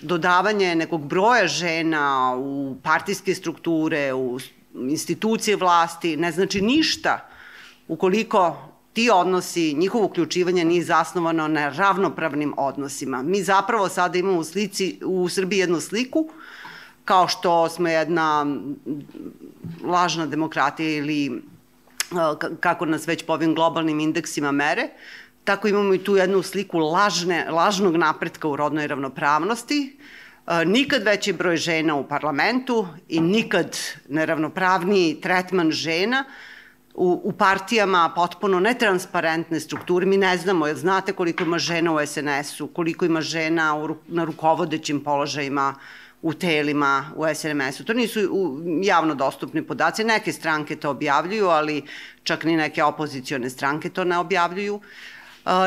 dodavanje 0.02 0.74
nekog 0.74 1.06
broja 1.06 1.46
žena 1.46 2.34
u 2.38 2.76
partijske 2.82 3.34
strukture, 3.34 4.12
u 4.12 4.38
institucije 4.74 5.56
vlasti, 5.56 6.16
ne 6.16 6.32
znači 6.32 6.60
ništa 6.60 7.28
ukoliko 7.88 8.56
ti 8.92 9.10
odnosi, 9.10 9.74
njihovo 9.74 10.04
uključivanje 10.04 10.64
nije 10.64 10.84
zasnovano 10.84 11.48
na 11.48 11.68
ravnopravnim 11.68 12.54
odnosima. 12.56 13.22
Mi 13.22 13.42
zapravo 13.42 13.88
sada 13.88 14.18
imamo 14.18 14.38
u, 14.38 14.44
slici, 14.44 14.98
u 15.04 15.28
Srbiji 15.28 15.58
jednu 15.58 15.80
sliku 15.80 16.28
kao 17.04 17.28
što 17.28 17.68
smo 17.68 17.88
jedna 17.88 18.46
lažna 19.84 20.26
demokratija 20.26 20.96
ili 20.96 21.42
kako 22.60 22.86
nas 22.86 23.06
već 23.08 23.24
po 23.26 23.32
ovim 23.32 23.54
globalnim 23.54 24.00
indeksima 24.00 24.52
mere, 24.52 24.88
Tako 25.44 25.68
imamo 25.68 25.94
i 25.94 26.04
tu 26.04 26.16
jednu 26.16 26.42
sliku 26.42 26.78
lažne, 26.78 27.50
lažnog 27.50 27.96
napretka 27.96 28.48
u 28.48 28.56
rodnoj 28.56 28.86
ravnopravnosti. 28.86 29.96
E, 30.46 30.64
nikad 30.64 31.02
veći 31.02 31.32
broj 31.32 31.56
žena 31.56 31.94
u 31.94 32.08
parlamentu 32.08 32.86
i 33.08 33.20
nikad 33.20 33.78
neravnopravniji 34.08 35.20
tretman 35.20 35.70
žena 35.70 36.24
u, 36.94 37.20
u 37.24 37.32
partijama 37.32 38.12
potpuno 38.14 38.60
netransparentne 38.60 39.60
strukture. 39.60 40.06
Mi 40.06 40.16
ne 40.16 40.36
znamo, 40.36 40.66
jer 40.66 40.76
znate 40.76 41.12
koliko 41.12 41.44
ima 41.44 41.58
žena 41.58 41.92
u 41.92 42.06
SNS-u, 42.06 42.66
koliko 42.66 43.04
ima 43.04 43.20
žena 43.20 43.76
u, 43.76 43.96
na 44.06 44.24
rukovodećim 44.24 45.00
položajima 45.04 45.74
u 46.22 46.32
telima, 46.34 47.10
u 47.16 47.24
SRMS-u. 47.34 47.84
To 47.84 47.92
nisu 47.92 48.20
javno 48.82 49.14
dostupni 49.14 49.62
podaci. 49.62 50.04
Neke 50.04 50.32
stranke 50.32 50.76
to 50.76 50.90
objavljuju, 50.90 51.48
ali 51.48 51.82
čak 52.22 52.44
ni 52.44 52.56
neke 52.56 52.84
opozicione 52.84 53.50
stranke 53.50 53.90
to 53.90 54.04
ne 54.04 54.18
objavljuju. 54.18 54.74
Uh, 54.74 54.82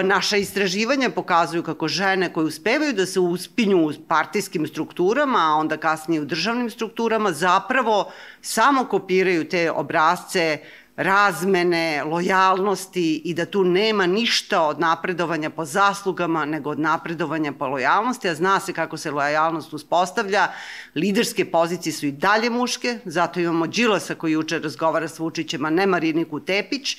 Naša 0.03 0.37
istraživanja 0.37 1.09
pokazuju 1.09 1.63
kako 1.63 1.87
žene 1.87 2.33
koje 2.33 2.45
uspevaju 2.45 2.93
da 2.93 3.05
se 3.05 3.19
uspinju 3.19 3.87
u 3.87 3.91
partijskim 4.07 4.67
strukturama, 4.67 5.39
a 5.39 5.55
onda 5.55 5.77
kasnije 5.77 6.21
u 6.21 6.25
državnim 6.25 6.69
strukturama, 6.69 7.31
zapravo 7.31 8.11
samo 8.41 8.85
kopiraju 8.85 9.49
te 9.49 9.71
obrazce 9.71 10.59
razmene, 10.95 12.03
lojalnosti 12.03 13.21
i 13.25 13.33
da 13.33 13.45
tu 13.45 13.63
nema 13.63 14.05
ništa 14.05 14.61
od 14.61 14.79
napredovanja 14.79 15.49
po 15.49 15.65
zaslugama, 15.65 16.45
nego 16.45 16.69
od 16.69 16.79
napredovanja 16.79 17.51
po 17.51 17.67
lojalnosti, 17.67 18.29
a 18.29 18.35
zna 18.35 18.59
se 18.59 18.73
kako 18.73 18.97
se 18.97 19.11
lojalnost 19.11 19.73
uspostavlja. 19.73 20.47
Liderske 20.95 21.45
pozicije 21.51 21.93
su 21.93 22.05
i 22.05 22.11
dalje 22.11 22.49
muške, 22.49 22.99
zato 23.05 23.39
imamo 23.39 23.67
Đilasa 23.67 24.15
koji 24.15 24.31
juče 24.31 24.59
razgovara 24.59 25.07
s 25.07 25.19
Vučićem, 25.19 25.65
a 25.65 25.69
ne 25.69 25.87
Mariniku 25.87 26.39
Tepić 26.39 26.97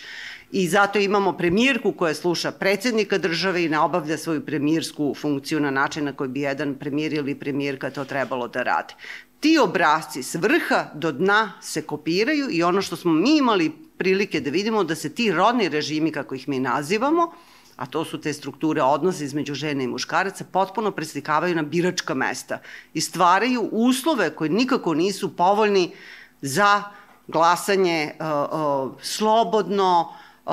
i 0.53 0.69
zato 0.69 0.99
imamo 0.99 1.33
premijerku 1.33 1.93
koja 1.93 2.15
sluša 2.15 2.51
predsednika 2.51 3.19
države 3.19 3.65
i 3.65 3.69
ne 3.69 3.79
obavlja 3.79 4.19
svoju 4.19 4.47
premijersku 4.47 5.15
funkciju 5.15 5.61
na 5.61 5.71
način 5.71 6.05
na 6.05 6.13
koji 6.13 6.29
bi 6.29 6.41
jedan 6.41 6.75
premijer 6.75 7.13
ili 7.13 7.35
premijerka 7.35 7.91
to 7.91 8.05
trebalo 8.05 8.49
da 8.49 8.63
rade. 8.63 8.95
Ti 9.41 9.59
obrazci 9.59 10.23
s 10.23 10.35
vrha 10.35 10.87
do 10.95 11.13
dna 11.13 11.53
se 11.63 11.83
kopiraju 11.83 12.49
i 12.51 12.63
ono 12.63 12.83
što 12.83 12.97
smo 12.97 13.13
mi 13.13 13.37
imali 13.37 13.73
prilike 13.99 14.41
da 14.41 14.51
vidimo 14.51 14.85
da 14.85 14.95
se 14.95 15.15
ti 15.15 15.33
rodni 15.33 15.69
režimi, 15.69 16.13
kako 16.13 16.35
ih 16.35 16.49
mi 16.49 16.59
nazivamo, 16.61 17.33
a 17.77 17.87
to 17.87 18.05
su 18.05 18.21
te 18.21 18.33
strukture 18.33 18.83
odnosa 18.83 19.25
između 19.25 19.55
žene 19.55 19.85
i 19.85 19.87
muškaraca, 19.89 20.45
potpuno 20.53 20.91
preslikavaju 20.91 21.55
na 21.55 21.63
biračka 21.63 22.15
mesta 22.15 22.59
i 22.95 23.01
stvaraju 23.01 23.69
uslove 23.73 24.31
koji 24.31 24.51
nikako 24.51 24.95
nisu 24.95 25.37
povoljni 25.37 25.93
za 26.41 26.83
glasanje 27.29 28.13
uh, 28.21 28.27
uh, 28.27 28.93
slobodno, 29.03 30.15
uh, 30.47 30.53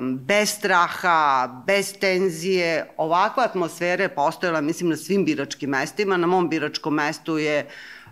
bez 0.00 0.50
straha, 0.50 1.62
bez 1.66 1.92
tenzije. 2.00 2.90
Ovakva 2.96 3.44
atmosfera 3.44 4.02
je 4.02 4.14
postojala, 4.14 4.60
mislim, 4.60 4.90
na 4.90 4.96
svim 4.96 5.24
biračkim 5.24 5.70
mestima. 5.70 6.16
Na 6.16 6.26
mom 6.26 6.48
biračkom 6.48 6.94
mestu 6.94 7.38
je 7.38 7.66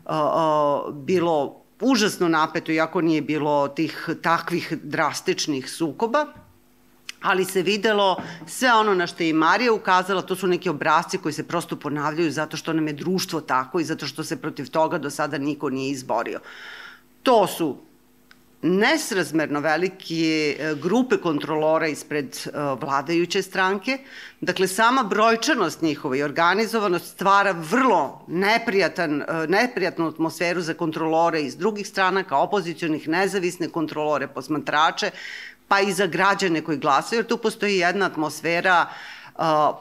uh, 0.04 0.12
uh, 0.12 0.94
bilo 0.94 1.62
užasno 1.80 2.28
napeto, 2.28 2.72
iako 2.72 3.00
nije 3.00 3.22
bilo 3.22 3.68
tih 3.68 4.08
takvih 4.22 4.72
drastičnih 4.82 5.70
sukoba 5.70 6.26
ali 7.22 7.44
se 7.44 7.62
videlo 7.62 8.16
sve 8.46 8.72
ono 8.72 8.94
na 8.94 9.06
što 9.06 9.22
je 9.22 9.28
i 9.28 9.32
Marija 9.32 9.72
ukazala, 9.72 10.22
to 10.22 10.36
su 10.36 10.46
neki 10.46 10.68
obrazci 10.68 11.18
koji 11.18 11.32
se 11.32 11.48
prosto 11.48 11.76
ponavljaju 11.76 12.30
zato 12.30 12.56
što 12.56 12.72
nam 12.72 12.86
je 12.86 12.92
društvo 12.92 13.40
tako 13.40 13.80
i 13.80 13.84
zato 13.84 14.06
što 14.06 14.24
se 14.24 14.36
protiv 14.36 14.70
toga 14.70 14.98
do 14.98 15.10
sada 15.10 15.38
niko 15.38 15.70
nije 15.70 15.90
izborio. 15.90 16.40
To 17.22 17.46
su 17.46 17.76
nesrazmerno 18.62 19.60
velike 19.60 20.56
grupe 20.82 21.16
kontrolora 21.16 21.86
ispred 21.86 22.26
e, 22.26 22.50
vladajuće 22.80 23.42
stranke. 23.42 23.98
Dakle, 24.40 24.68
sama 24.68 25.02
brojčanost 25.02 25.82
njihova 25.82 26.16
i 26.16 26.22
organizovanost 26.22 27.06
stvara 27.06 27.52
vrlo 27.52 28.24
neprijatan, 28.28 29.22
e, 29.22 29.24
neprijatnu 29.48 30.08
atmosferu 30.08 30.60
za 30.60 30.74
kontrolore 30.74 31.42
iz 31.42 31.56
drugih 31.56 31.88
stranaka, 31.88 32.36
opozicionih, 32.36 33.08
nezavisne 33.08 33.68
kontrolore, 33.68 34.28
posmatrače, 34.28 35.10
pa 35.68 35.80
i 35.80 35.92
za 35.92 36.06
građane 36.06 36.60
koji 36.60 36.78
glasaju, 36.78 37.18
jer 37.18 37.26
tu 37.26 37.36
postoji 37.36 37.78
jedna 37.78 38.06
atmosfera 38.06 38.86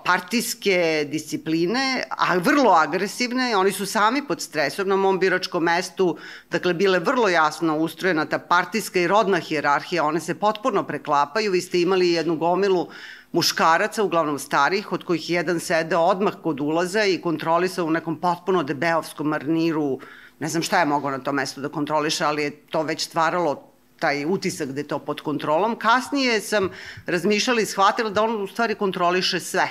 partijske 0.06 1.08
discipline, 1.12 2.04
a 2.10 2.38
vrlo 2.38 2.72
agresivne, 2.72 3.56
oni 3.58 3.72
su 3.72 3.86
sami 3.86 4.22
pod 4.28 4.42
stresom 4.42 4.88
na 4.88 4.96
mom 4.96 5.20
biračkom 5.20 5.64
mestu, 5.64 6.18
dakle, 6.52 6.74
bile 6.74 7.00
vrlo 7.00 7.30
jasno 7.30 7.78
ustrojena 7.78 8.26
ta 8.26 8.40
partijska 8.40 9.00
i 9.00 9.08
rodna 9.08 9.40
hijerarhija, 9.40 10.04
one 10.04 10.20
se 10.20 10.40
potpuno 10.40 10.84
preklapaju, 10.84 11.52
vi 11.52 11.62
ste 11.62 11.82
imali 11.82 12.12
jednu 12.12 12.36
gomilu 12.36 12.88
muškaraca, 13.32 14.04
uglavnom 14.04 14.40
starih, 14.40 14.92
od 14.92 15.04
kojih 15.04 15.30
jedan 15.30 15.60
sede 15.60 15.96
odmah 15.96 16.34
kod 16.44 16.60
ulaza 16.60 17.06
i 17.06 17.22
kontrolisao 17.22 17.86
u 17.86 17.92
nekom 17.92 18.20
potpuno 18.20 18.64
debeovskom 18.64 19.28
marniru, 19.28 20.00
ne 20.40 20.48
znam 20.48 20.64
šta 20.64 20.80
je 20.80 20.86
mogao 20.86 21.12
na 21.12 21.20
tom 21.20 21.36
mestu 21.36 21.62
da 21.62 21.70
kontroliše, 21.70 22.26
ali 22.26 22.44
je 22.44 22.52
to 22.52 22.84
već 22.84 23.06
stvaralo 23.06 23.71
taj 24.02 24.26
utisak 24.26 24.72
da 24.74 24.82
je 24.82 24.88
to 24.88 25.00
pod 25.00 25.22
kontrolom. 25.22 25.76
Kasnije 25.80 26.42
sam 26.42 26.70
razmišljala 27.06 27.62
i 27.62 27.66
shvatila 27.66 28.10
da 28.10 28.24
on 28.24 28.42
u 28.44 28.48
stvari 28.48 28.76
kontroliše 28.76 29.40
sve. 29.40 29.70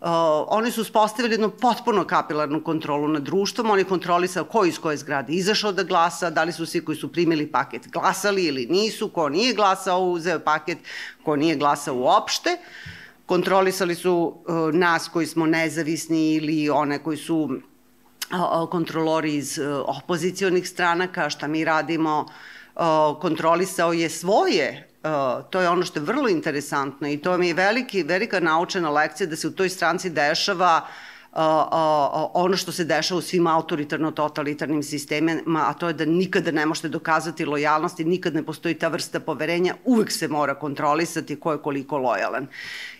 Uh, 0.00 0.08
oni 0.48 0.70
su 0.70 0.84
spostavili 0.84 1.34
jednu 1.34 1.50
potpuno 1.50 2.04
kapilarnu 2.04 2.62
kontrolu 2.64 3.08
nad 3.08 3.22
društvom, 3.22 3.70
on 3.70 3.78
je 3.78 3.84
kontrolisao 3.84 4.44
ko 4.44 4.64
iz 4.64 4.78
koje 4.78 4.96
zgrade 4.96 5.32
izašao 5.32 5.72
da 5.72 5.82
glasa, 5.82 6.30
da 6.30 6.44
li 6.44 6.52
su 6.52 6.66
svi 6.66 6.80
koji 6.84 6.96
su 6.96 7.12
primili 7.12 7.46
paket 7.46 7.88
glasali 7.92 8.44
ili 8.44 8.66
nisu, 8.66 9.08
ko 9.08 9.28
nije 9.28 9.54
glasao 9.54 10.04
uzeo 10.04 10.40
paket, 10.40 10.78
ko 11.24 11.36
nije 11.36 11.56
glasao 11.56 11.94
uopšte. 11.96 12.56
Kontrolisali 13.26 13.94
su 13.94 14.14
uh, 14.14 14.74
nas 14.74 15.08
koji 15.08 15.26
smo 15.26 15.46
nezavisni 15.46 16.34
ili 16.34 16.70
one 16.70 16.98
koji 16.98 17.16
su 17.16 17.36
uh, 17.36 18.70
kontrolori 18.70 19.34
iz 19.34 19.58
uh, 19.58 19.84
opozicionih 19.86 20.68
stranaka, 20.68 21.30
šta 21.30 21.46
mi 21.46 21.64
radimo, 21.64 22.20
uh, 22.20 22.32
kontrolisao 23.20 23.92
je 23.92 24.08
svoje 24.10 24.90
to 25.50 25.60
je 25.60 25.68
ono 25.68 25.84
što 25.84 25.98
je 25.98 26.04
vrlo 26.04 26.28
interesantno 26.28 27.08
i 27.08 27.18
to 27.18 27.38
mi 27.38 27.48
je 27.48 27.54
veliki, 27.54 28.02
velika 28.02 28.40
naučena 28.40 28.90
lekcija 28.90 29.26
da 29.26 29.36
se 29.36 29.48
u 29.48 29.50
toj 29.50 29.68
stranci 29.68 30.10
dešava 30.10 30.86
ono 31.32 32.56
što 32.56 32.72
se 32.72 32.84
dešava 32.84 33.18
u 33.18 33.22
svim 33.22 33.46
autoritarno-totalitarnim 33.46 34.82
sistemima, 34.82 35.64
a 35.68 35.72
to 35.72 35.88
je 35.88 35.94
da 35.94 36.04
nikada 36.04 36.50
ne 36.50 36.66
možete 36.66 36.88
dokazati 36.88 37.44
lojalnost 37.44 38.00
i 38.00 38.04
nikad 38.04 38.34
ne 38.34 38.42
postoji 38.42 38.74
ta 38.74 38.88
vrsta 38.88 39.20
poverenja, 39.20 39.74
uvek 39.84 40.12
se 40.12 40.28
mora 40.28 40.54
kontrolisati 40.54 41.40
ko 41.40 41.52
je 41.52 41.58
koliko 41.58 41.98
lojalan. 41.98 42.46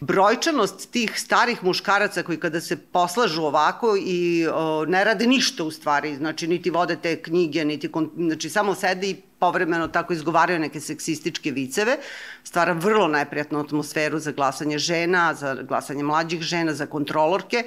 Brojčanost 0.01 0.91
tih 0.91 1.21
starih 1.21 1.65
muškaraca 1.65 2.23
koji 2.23 2.41
kada 2.41 2.61
se 2.61 2.77
poslažu 2.77 3.43
ovako 3.43 3.97
i 3.97 4.47
o, 4.53 4.85
ne 4.85 5.05
rade 5.05 5.27
ništa 5.27 5.65
u 5.65 5.71
stvari, 5.71 6.17
znači 6.17 6.47
niti 6.47 6.71
vode 6.71 6.97
te 6.97 7.23
knjige, 7.23 7.65
niti, 7.65 7.91
znači 8.17 8.51
samo 8.51 8.75
sede 8.75 9.11
i 9.11 9.17
povremeno 9.41 9.89
tako 9.89 10.13
izgovaraju 10.13 10.59
neke 10.59 10.81
seksističke 10.81 11.51
viceve, 11.51 11.97
stvara 12.45 12.73
vrlo 12.73 13.09
neprijatnu 13.09 13.61
atmosferu 13.61 14.19
za 14.19 14.33
glasanje 14.33 14.79
žena, 14.79 15.35
za 15.35 15.55
glasanje 15.55 16.03
mlađih 16.03 16.43
žena, 16.43 16.75
za 16.75 16.87
kontrolorke. 16.87 17.65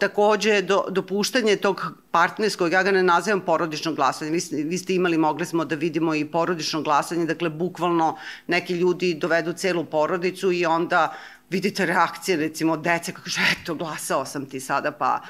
Takođe, 0.00 0.62
do, 0.62 0.84
dopuštanje 0.90 1.56
tog 1.56 1.92
partnerskog, 2.10 2.72
ja 2.72 2.82
ga 2.82 2.92
ne 2.92 3.02
nazivam 3.02 3.40
porodično 3.40 3.94
glasanje, 3.94 4.30
vi, 4.30 4.64
vi 4.64 4.78
ste 4.78 4.94
imali, 4.94 5.18
mogli 5.18 5.46
smo 5.46 5.64
da 5.64 5.74
vidimo 5.74 6.14
i 6.14 6.24
porodično 6.24 6.82
glasanje, 6.82 7.26
dakle, 7.26 7.50
bukvalno 7.50 8.16
neki 8.46 8.74
ljudi 8.74 9.14
dovedu 9.14 9.52
celu 9.52 9.84
porodicu 9.84 10.52
i 10.52 10.66
onda 10.66 11.14
vidite 11.50 11.86
reakcije, 11.86 12.36
recimo, 12.36 12.76
dece, 12.76 13.12
kako 13.12 13.24
kaže, 13.24 13.40
eto, 13.62 13.74
glasao 13.74 14.24
sam 14.24 14.46
ti 14.46 14.60
sada, 14.60 14.92
pa 14.92 15.20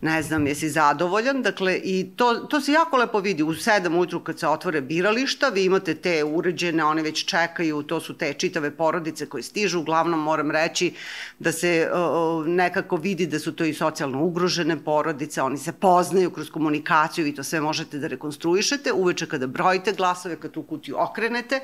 ne 0.00 0.22
znam, 0.22 0.46
jesi 0.46 0.68
zadovoljan, 0.68 1.42
dakle, 1.42 1.80
i 1.84 2.10
to, 2.16 2.34
to 2.34 2.60
se 2.60 2.72
jako 2.72 2.96
lepo 2.96 3.20
vidi, 3.20 3.42
u 3.42 3.54
sedam 3.54 3.96
ujutru 3.96 4.20
kad 4.20 4.38
se 4.38 4.48
otvore 4.48 4.80
birališta, 4.80 5.48
vi 5.48 5.64
imate 5.64 5.94
te 5.94 6.24
uređene, 6.24 6.84
one 6.84 7.02
već 7.02 7.24
čekaju, 7.24 7.82
to 7.82 8.00
su 8.00 8.14
te 8.14 8.32
čitave 8.32 8.70
porodice 8.70 9.26
koje 9.26 9.42
stižu, 9.42 9.80
uglavnom 9.80 10.20
moram 10.20 10.50
reći 10.50 10.92
da 11.38 11.52
se 11.52 11.90
o, 11.94 12.44
nekako 12.46 12.96
vidi 12.96 13.26
da 13.26 13.38
su 13.38 13.52
to 13.52 13.64
i 13.64 13.74
socijalno 13.74 14.22
ugrožene 14.24 14.76
porodice, 14.84 15.42
oni 15.42 15.58
se 15.58 15.72
poznaju 15.72 16.30
kroz 16.30 16.50
komunikaciju, 16.50 17.24
vi 17.24 17.34
to 17.34 17.42
sve 17.42 17.60
možete 17.60 17.98
da 17.98 18.06
rekonstruišete, 18.06 18.92
uveče 18.92 19.26
kada 19.26 19.46
brojite 19.46 19.92
glasove, 19.92 20.36
kad 20.36 20.50
tu 20.50 20.62
kutiju 20.62 20.96
okrenete, 20.98 21.60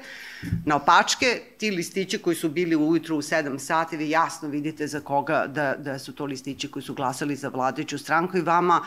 na 0.64 0.76
opačke, 0.76 1.42
ti 1.58 1.70
listići 1.70 2.18
koji 2.18 2.36
su 2.36 2.48
bili 2.48 2.76
ujutru 2.76 3.16
u 3.16 3.22
7 3.22 3.58
sati, 3.58 3.96
vi 3.96 4.10
jasno 4.10 4.48
vidite 4.48 4.86
za 4.86 5.00
koga 5.00 5.46
da, 5.46 5.74
da 5.78 5.98
su 5.98 6.12
to 6.12 6.24
listići 6.24 6.70
koji 6.70 6.82
su 6.82 6.94
glasali 6.94 7.36
za 7.36 7.48
vladajuću 7.48 7.98
stranku 7.98 8.21
i 8.34 8.40
vama 8.40 8.82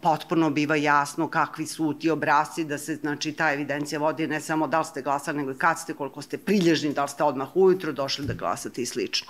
potpuno 0.00 0.50
biva 0.50 0.76
jasno 0.76 1.28
kakvi 1.28 1.66
su 1.66 1.94
ti 2.00 2.10
obrazci, 2.10 2.64
da 2.64 2.78
se 2.78 2.94
znači, 2.94 3.32
ta 3.32 3.52
evidencija 3.52 3.98
vodi 3.98 4.26
ne 4.26 4.40
samo 4.40 4.66
da 4.66 4.78
li 4.78 4.84
ste 4.84 5.02
glasali, 5.02 5.38
nego 5.38 5.50
i 5.50 5.58
kad 5.58 5.78
ste, 5.78 5.94
koliko 5.94 6.22
ste 6.22 6.38
prilježni, 6.38 6.92
da 6.92 7.02
li 7.02 7.08
ste 7.08 7.24
odmah 7.24 7.56
ujutro 7.56 7.92
došli 7.92 8.26
da 8.26 8.34
glasate 8.34 8.82
i 8.82 8.86
slično. 8.86 9.26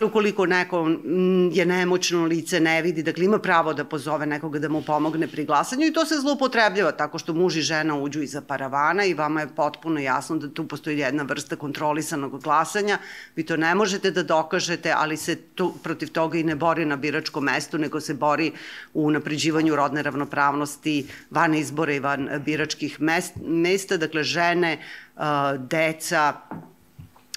Ukoliko 0.00 0.46
neko 0.46 0.88
je 1.52 1.66
nemoćno 1.66 2.24
lice, 2.24 2.60
ne 2.60 2.82
vidi, 2.82 3.02
dakle 3.02 3.24
ima 3.24 3.38
pravo 3.38 3.74
da 3.74 3.84
pozove 3.84 4.26
nekoga 4.26 4.58
da 4.58 4.68
mu 4.68 4.82
pomogne 4.82 5.26
pri 5.26 5.44
glasanju 5.44 5.86
i 5.86 5.92
to 5.92 6.06
se 6.06 6.14
zloupotrebljava 6.20 6.92
tako 6.92 7.18
što 7.18 7.32
muž 7.34 7.56
i 7.56 7.60
žena 7.60 7.96
uđu 7.96 8.22
iza 8.22 8.40
paravana 8.40 9.04
i 9.04 9.14
vama 9.14 9.40
je 9.40 9.54
potpuno 9.56 10.00
jasno 10.00 10.36
da 10.36 10.50
tu 10.50 10.68
postoji 10.68 10.98
jedna 10.98 11.22
vrsta 11.22 11.56
kontrolisanog 11.56 12.42
glasanja. 12.42 12.98
Vi 13.36 13.46
to 13.46 13.56
ne 13.56 13.74
možete 13.74 14.10
da 14.10 14.22
dokažete, 14.22 14.92
ali 14.96 15.16
se 15.16 15.36
tu, 15.36 15.72
protiv 15.82 16.12
toga 16.12 16.38
i 16.38 16.44
ne 16.44 16.56
bori 16.56 16.84
na 16.84 16.96
biračkom 16.96 17.44
mestu, 17.44 17.78
nego 17.78 18.00
se 18.00 18.14
bori 18.14 18.52
u 18.94 19.10
napređivanju 19.10 19.61
ostvarivanju 19.62 19.76
rodne 19.76 20.02
ravnopravnosti 20.02 21.06
van 21.30 21.54
izbora 21.54 21.92
i 21.92 22.00
van 22.00 22.28
biračkih 22.44 22.98
mesta, 23.40 23.96
dakle 23.96 24.22
žene, 24.22 24.78
deca, 25.58 26.32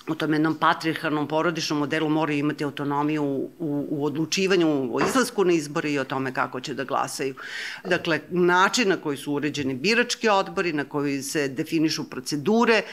u 0.07 0.15
tom 0.15 0.33
jednom 0.33 0.55
patriarhalnom 0.55 1.27
porodičnom 1.27 1.79
modelu 1.79 2.09
moraju 2.09 2.39
imati 2.39 2.63
autonomiju 2.63 3.23
u, 3.23 3.49
u, 3.89 4.05
odlučivanju 4.05 4.67
o 4.93 4.99
izlasku 5.01 5.45
na 5.45 5.53
izbore 5.53 5.91
i 5.91 5.99
o 5.99 6.03
tome 6.03 6.33
kako 6.33 6.59
će 6.61 6.73
da 6.73 6.83
glasaju. 6.83 7.35
Dakle, 7.83 8.19
način 8.29 8.89
na 8.89 8.97
koji 8.97 9.17
su 9.17 9.33
uređeni 9.33 9.73
birački 9.73 10.29
odbori, 10.29 10.73
na 10.73 10.83
koji 10.83 11.23
se 11.23 11.47
definišu 11.47 12.09
procedure, 12.09 12.83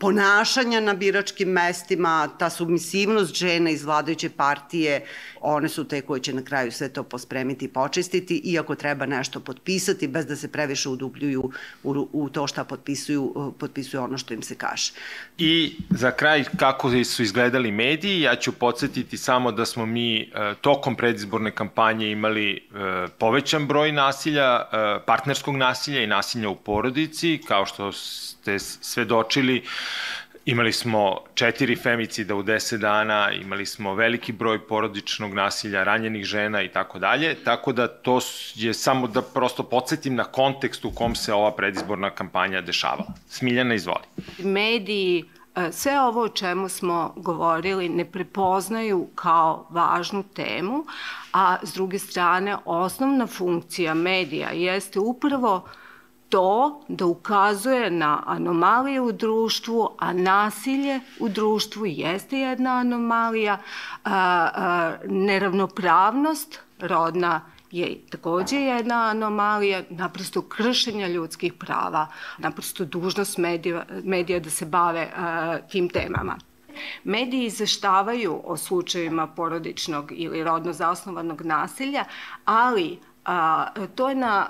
ponašanja 0.00 0.80
na 0.80 0.94
biračkim 0.94 1.48
mestima, 1.48 2.28
ta 2.38 2.50
submisivnost 2.50 3.34
žena 3.34 3.70
iz 3.70 3.84
vladajuće 3.84 4.30
partije, 4.30 5.04
one 5.40 5.68
su 5.68 5.84
te 5.84 6.00
koje 6.00 6.20
će 6.20 6.32
na 6.32 6.44
kraju 6.44 6.72
sve 6.72 6.88
to 6.88 7.02
pospremiti 7.02 7.64
i 7.64 7.68
počistiti, 7.68 8.40
iako 8.44 8.74
treba 8.74 9.06
nešto 9.06 9.40
potpisati, 9.40 10.08
bez 10.08 10.26
da 10.26 10.36
se 10.36 10.48
previše 10.52 10.88
udubljuju 10.88 11.50
u, 11.82 12.08
u 12.12 12.28
to 12.28 12.46
šta 12.46 12.64
potpisuju, 12.64 13.54
potpisuju 13.58 14.02
ono 14.02 14.18
što 14.18 14.34
im 14.34 14.42
se 14.42 14.54
kaže. 14.54 14.92
I 15.38 15.76
za 15.90 16.10
kraj, 16.10 16.44
kako 16.56 16.90
su 17.04 17.22
izgledali 17.22 17.72
mediji, 17.72 18.20
ja 18.20 18.36
ću 18.36 18.52
podsjetiti 18.52 19.18
samo 19.18 19.52
da 19.52 19.66
smo 19.66 19.86
mi 19.86 20.20
e, 20.20 20.54
tokom 20.60 20.96
predizborne 20.96 21.50
kampanje 21.50 22.10
imali 22.10 22.56
e, 22.56 22.60
povećan 23.18 23.66
broj 23.66 23.92
nasilja, 23.92 24.68
e, 24.72 24.98
partnerskog 25.06 25.56
nasilja 25.56 26.02
i 26.02 26.06
nasilja 26.06 26.48
u 26.48 26.56
porodici, 26.56 27.40
kao 27.48 27.66
što 27.66 27.92
ste 27.92 28.58
svedočili 28.58 29.62
Imali 30.44 30.72
smo 30.72 31.16
četiri 31.34 31.76
femicida 31.76 32.34
u 32.34 32.42
10 32.42 32.76
dana, 32.76 33.32
imali 33.32 33.66
smo 33.66 33.94
veliki 33.94 34.32
broj 34.32 34.66
porodičnog 34.66 35.34
nasilja, 35.34 35.84
ranjenih 35.84 36.24
žena 36.24 36.62
i 36.62 36.68
tako 36.68 36.98
dalje, 36.98 37.34
tako 37.44 37.72
da 37.72 37.88
to 37.88 38.20
je 38.54 38.74
samo 38.74 39.06
da 39.06 39.22
prosto 39.22 39.62
podsjetim 39.62 40.14
na 40.14 40.24
kontekst 40.24 40.84
u 40.84 40.90
kom 40.90 41.14
se 41.14 41.34
ova 41.34 41.52
predizborna 41.56 42.10
kampanja 42.10 42.60
dešavala. 42.60 43.06
Smiljana, 43.28 43.74
izvoli. 43.74 44.04
Mediji 44.38 45.24
e, 45.56 45.72
sve 45.72 46.00
ovo 46.00 46.22
o 46.22 46.28
čemu 46.28 46.68
smo 46.68 47.12
govorili 47.16 47.88
ne 47.88 48.04
prepoznaju 48.04 49.08
kao 49.14 49.66
važnu 49.70 50.22
temu, 50.34 50.84
a 51.32 51.56
s 51.62 51.74
druge 51.74 51.98
strane 51.98 52.56
osnovna 52.64 53.26
funkcija 53.26 53.94
medija 53.94 54.50
jeste 54.50 55.00
upravo 55.00 55.68
to 56.30 56.80
da 56.88 57.06
ukazuje 57.06 57.90
na 57.90 58.22
anomalije 58.26 59.00
u 59.00 59.12
društvu, 59.12 59.88
a 59.98 60.12
nasilje 60.12 61.00
u 61.18 61.28
društvu 61.28 61.86
jeste 61.86 62.38
jedna 62.38 62.70
anomalija, 62.70 63.58
a, 64.04 64.10
a, 64.54 64.92
neravnopravnost 65.06 66.60
rodna 66.80 67.40
je 67.70 68.00
takođe 68.10 68.56
jedna 68.56 69.02
anomalija, 69.10 69.82
naprosto 69.90 70.42
kršenja 70.42 71.08
ljudskih 71.08 71.52
prava, 71.52 72.06
naprosto 72.38 72.84
dužnost 72.84 73.38
medija, 73.38 73.84
medija 74.04 74.40
da 74.40 74.50
se 74.50 74.66
bave 74.66 75.10
a, 75.16 75.58
tim 75.70 75.88
temama. 75.88 76.36
Mediji 77.04 77.44
izveštavaju 77.44 78.40
o 78.44 78.56
slučajevima 78.56 79.26
porodičnog 79.26 80.12
ili 80.14 80.44
rodno 80.44 80.72
zasnovanog 80.72 81.42
nasilja, 81.42 82.04
ali 82.44 82.98
a, 83.24 83.66
to 83.94 84.08
je 84.08 84.14
na 84.14 84.48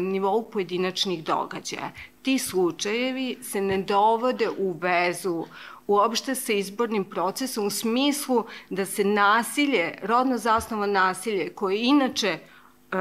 nivou 0.00 0.42
pojedinačnih 0.42 1.24
događaja. 1.24 1.90
Ti 2.22 2.38
slučajevi 2.38 3.38
se 3.42 3.60
ne 3.60 3.82
dovode 3.82 4.48
u 4.58 4.72
vezu 4.72 5.44
uopšte 5.86 6.34
sa 6.34 6.52
izbornim 6.52 7.04
procesom 7.04 7.66
u 7.66 7.70
smislu 7.70 8.44
da 8.70 8.86
se 8.86 9.04
nasilje, 9.04 9.98
rodno 10.02 10.38
zasnovan 10.38 10.92
nasilje, 10.92 11.48
koje 11.54 11.76
je 11.76 11.84
inače 11.84 12.28
e, 12.28 12.38
e, 12.96 13.00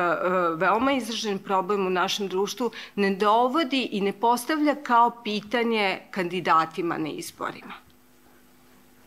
veoma 0.56 0.92
izražen 0.92 1.40
problem 1.40 1.88
u 1.88 1.90
našem 1.90 2.28
društvu, 2.28 2.72
ne 2.96 3.16
dovodi 3.16 3.90
i 3.92 4.02
ne 4.02 4.14
postavlja 4.14 4.76
kao 4.84 5.12
pitanje 5.24 6.00
kandidatima 6.12 6.98
na 6.98 7.10
izborima. 7.10 7.74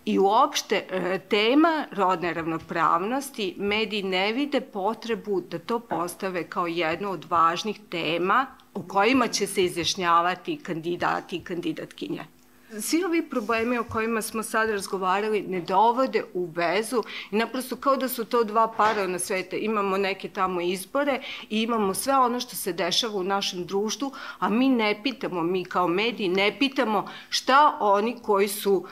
I 0.05 0.19
uopšte 0.19 0.77
e, 0.91 1.19
tema 1.29 1.87
rodne 1.93 2.35
ravnopravnosti 2.35 3.55
mediji 3.59 4.03
ne 4.03 4.33
vide 4.33 4.61
potrebu 4.61 5.41
da 5.41 5.59
to 5.59 5.79
postave 5.79 6.45
kao 6.49 6.67
jednu 6.67 7.11
od 7.11 7.25
važnih 7.31 7.81
tema 7.91 8.47
u 8.75 8.83
kojima 8.83 9.29
će 9.29 9.47
se 9.47 9.65
izjašnjavati 9.65 10.57
kandidati 10.57 11.37
i 11.37 11.45
kandidatkinje 11.45 12.34
svi 12.81 13.05
ovi 13.05 13.23
problemi 13.23 13.79
o 13.79 13.85
kojima 13.85 14.23
smo 14.23 14.43
sad 14.43 14.71
razgovarali 14.71 15.43
ne 15.43 15.61
dovode 15.61 16.25
u 16.35 16.45
vezu 16.47 17.03
i 17.31 17.37
naprosto 17.37 17.77
kao 17.77 17.97
da 17.97 18.09
su 18.09 18.25
to 18.25 18.45
dva 18.45 18.69
para 18.77 19.07
na 19.07 19.19
svete. 19.19 19.59
Imamo 19.59 19.97
neke 19.97 20.29
tamo 20.29 20.61
izbore 20.61 21.21
i 21.51 21.63
imamo 21.63 21.95
sve 21.95 22.17
ono 22.17 22.41
što 22.41 22.57
se 22.57 22.73
dešava 22.73 23.15
u 23.15 23.25
našem 23.25 23.65
društvu, 23.65 24.13
a 24.39 24.49
mi 24.49 24.69
ne 24.69 25.01
pitamo, 25.03 25.43
mi 25.43 25.65
kao 25.65 25.89
mediji 25.89 26.29
ne 26.29 26.57
pitamo 26.59 27.09
šta 27.29 27.77
oni 27.81 28.17
koji 28.23 28.49
su 28.49 28.87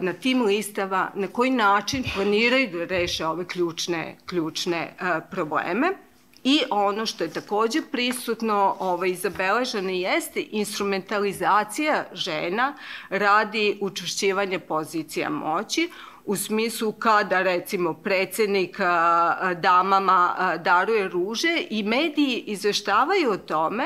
na 0.00 0.12
tim 0.12 0.42
listava, 0.42 1.10
na 1.14 1.26
koji 1.26 1.50
način 1.50 2.04
planiraju 2.14 2.68
da 2.72 2.84
reše 2.84 3.26
ove 3.26 3.46
ključne, 3.46 4.16
ključne 4.26 4.96
probleme. 5.30 6.09
I 6.44 6.60
ono 6.70 7.06
što 7.06 7.24
je 7.24 7.32
takođe 7.32 7.82
prisutno 7.92 8.76
ovaj, 8.78 9.14
zabeleženo 9.14 9.90
jeste 9.90 10.44
instrumentalizacija 10.50 12.04
žena 12.12 12.74
radi 13.10 13.78
učušćivanja 13.80 14.58
pozicija 14.58 15.30
moći, 15.30 15.90
u 16.24 16.36
smislu 16.36 16.92
kada 16.92 17.42
recimo 17.42 17.94
predsednik 17.94 18.78
damama 19.56 20.34
daruje 20.64 21.08
ruže 21.08 21.62
i 21.70 21.82
mediji 21.82 22.44
izveštavaju 22.46 23.30
o 23.30 23.36
tome 23.36 23.84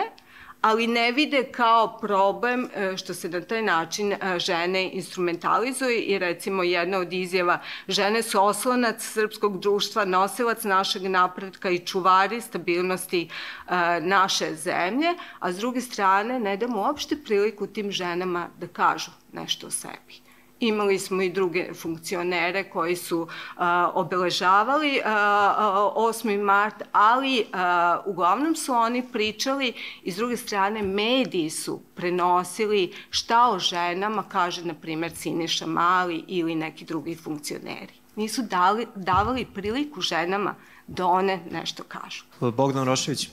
ali 0.65 0.87
ne 0.87 1.13
vide 1.13 1.43
kao 1.53 1.99
problem 1.99 2.69
e, 2.75 2.97
što 2.97 3.15
se 3.15 3.29
na 3.29 3.41
taj 3.41 3.63
način 3.63 4.13
e, 4.13 4.39
žene 4.39 4.91
instrumentalizuju 4.93 6.03
i 6.03 6.19
recimo 6.19 6.63
jedna 6.63 6.99
od 6.99 7.13
izjava 7.13 7.59
žene 7.89 8.23
su 8.23 8.45
oslonac 8.45 9.03
srpskog 9.03 9.61
društva, 9.61 10.05
nosilac 10.05 10.65
našeg 10.65 11.03
napretka 11.03 11.71
i 11.71 11.79
čuvari 11.79 12.41
stabilnosti 12.41 13.29
e, 13.29 14.01
naše 14.01 14.55
zemlje, 14.55 15.15
a 15.39 15.53
s 15.53 15.57
druge 15.57 15.81
strane 15.81 16.41
ne 16.41 16.57
damo 16.57 16.81
uopšte 16.81 17.17
priliku 17.17 17.67
tim 17.67 17.91
ženama 17.93 18.49
da 18.59 18.67
kažu 18.67 19.11
nešto 19.33 19.67
o 19.67 19.71
sebi. 19.71 20.24
Imali 20.61 20.99
smo 20.99 21.23
i 21.23 21.31
druge 21.33 21.75
funkcionere 21.75 22.65
koji 22.71 22.97
su 22.97 23.29
a, 23.57 23.91
obeležavali 23.95 25.01
a, 25.05 25.93
8. 25.97 26.43
mart, 26.43 26.75
ali 26.93 27.47
a, 27.53 28.01
uglavnom 28.07 28.57
su 28.57 28.73
oni 28.73 29.03
pričali 29.13 29.73
i 30.03 30.13
s 30.13 30.17
druge 30.17 30.37
strane 30.37 30.83
mediji 30.83 31.51
su 31.51 31.81
prenosili 31.95 32.93
šta 33.11 33.51
o 33.51 33.59
ženama 33.59 34.23
kaže, 34.23 34.65
na 34.65 34.75
primer, 34.75 35.17
Siniša 35.17 35.67
Mali 35.67 36.25
ili 36.27 36.55
neki 36.55 36.85
drugi 36.85 37.15
funkcioneri. 37.15 37.93
Nisu 38.17 38.43
dali, 38.43 38.87
davali 38.95 39.47
priliku 39.55 40.01
ženama 40.01 40.55
da 40.87 41.07
one 41.07 41.41
nešto 41.51 41.83
kažu. 41.83 42.25
Bogdan 42.41 42.85
Rošević, 42.85 43.29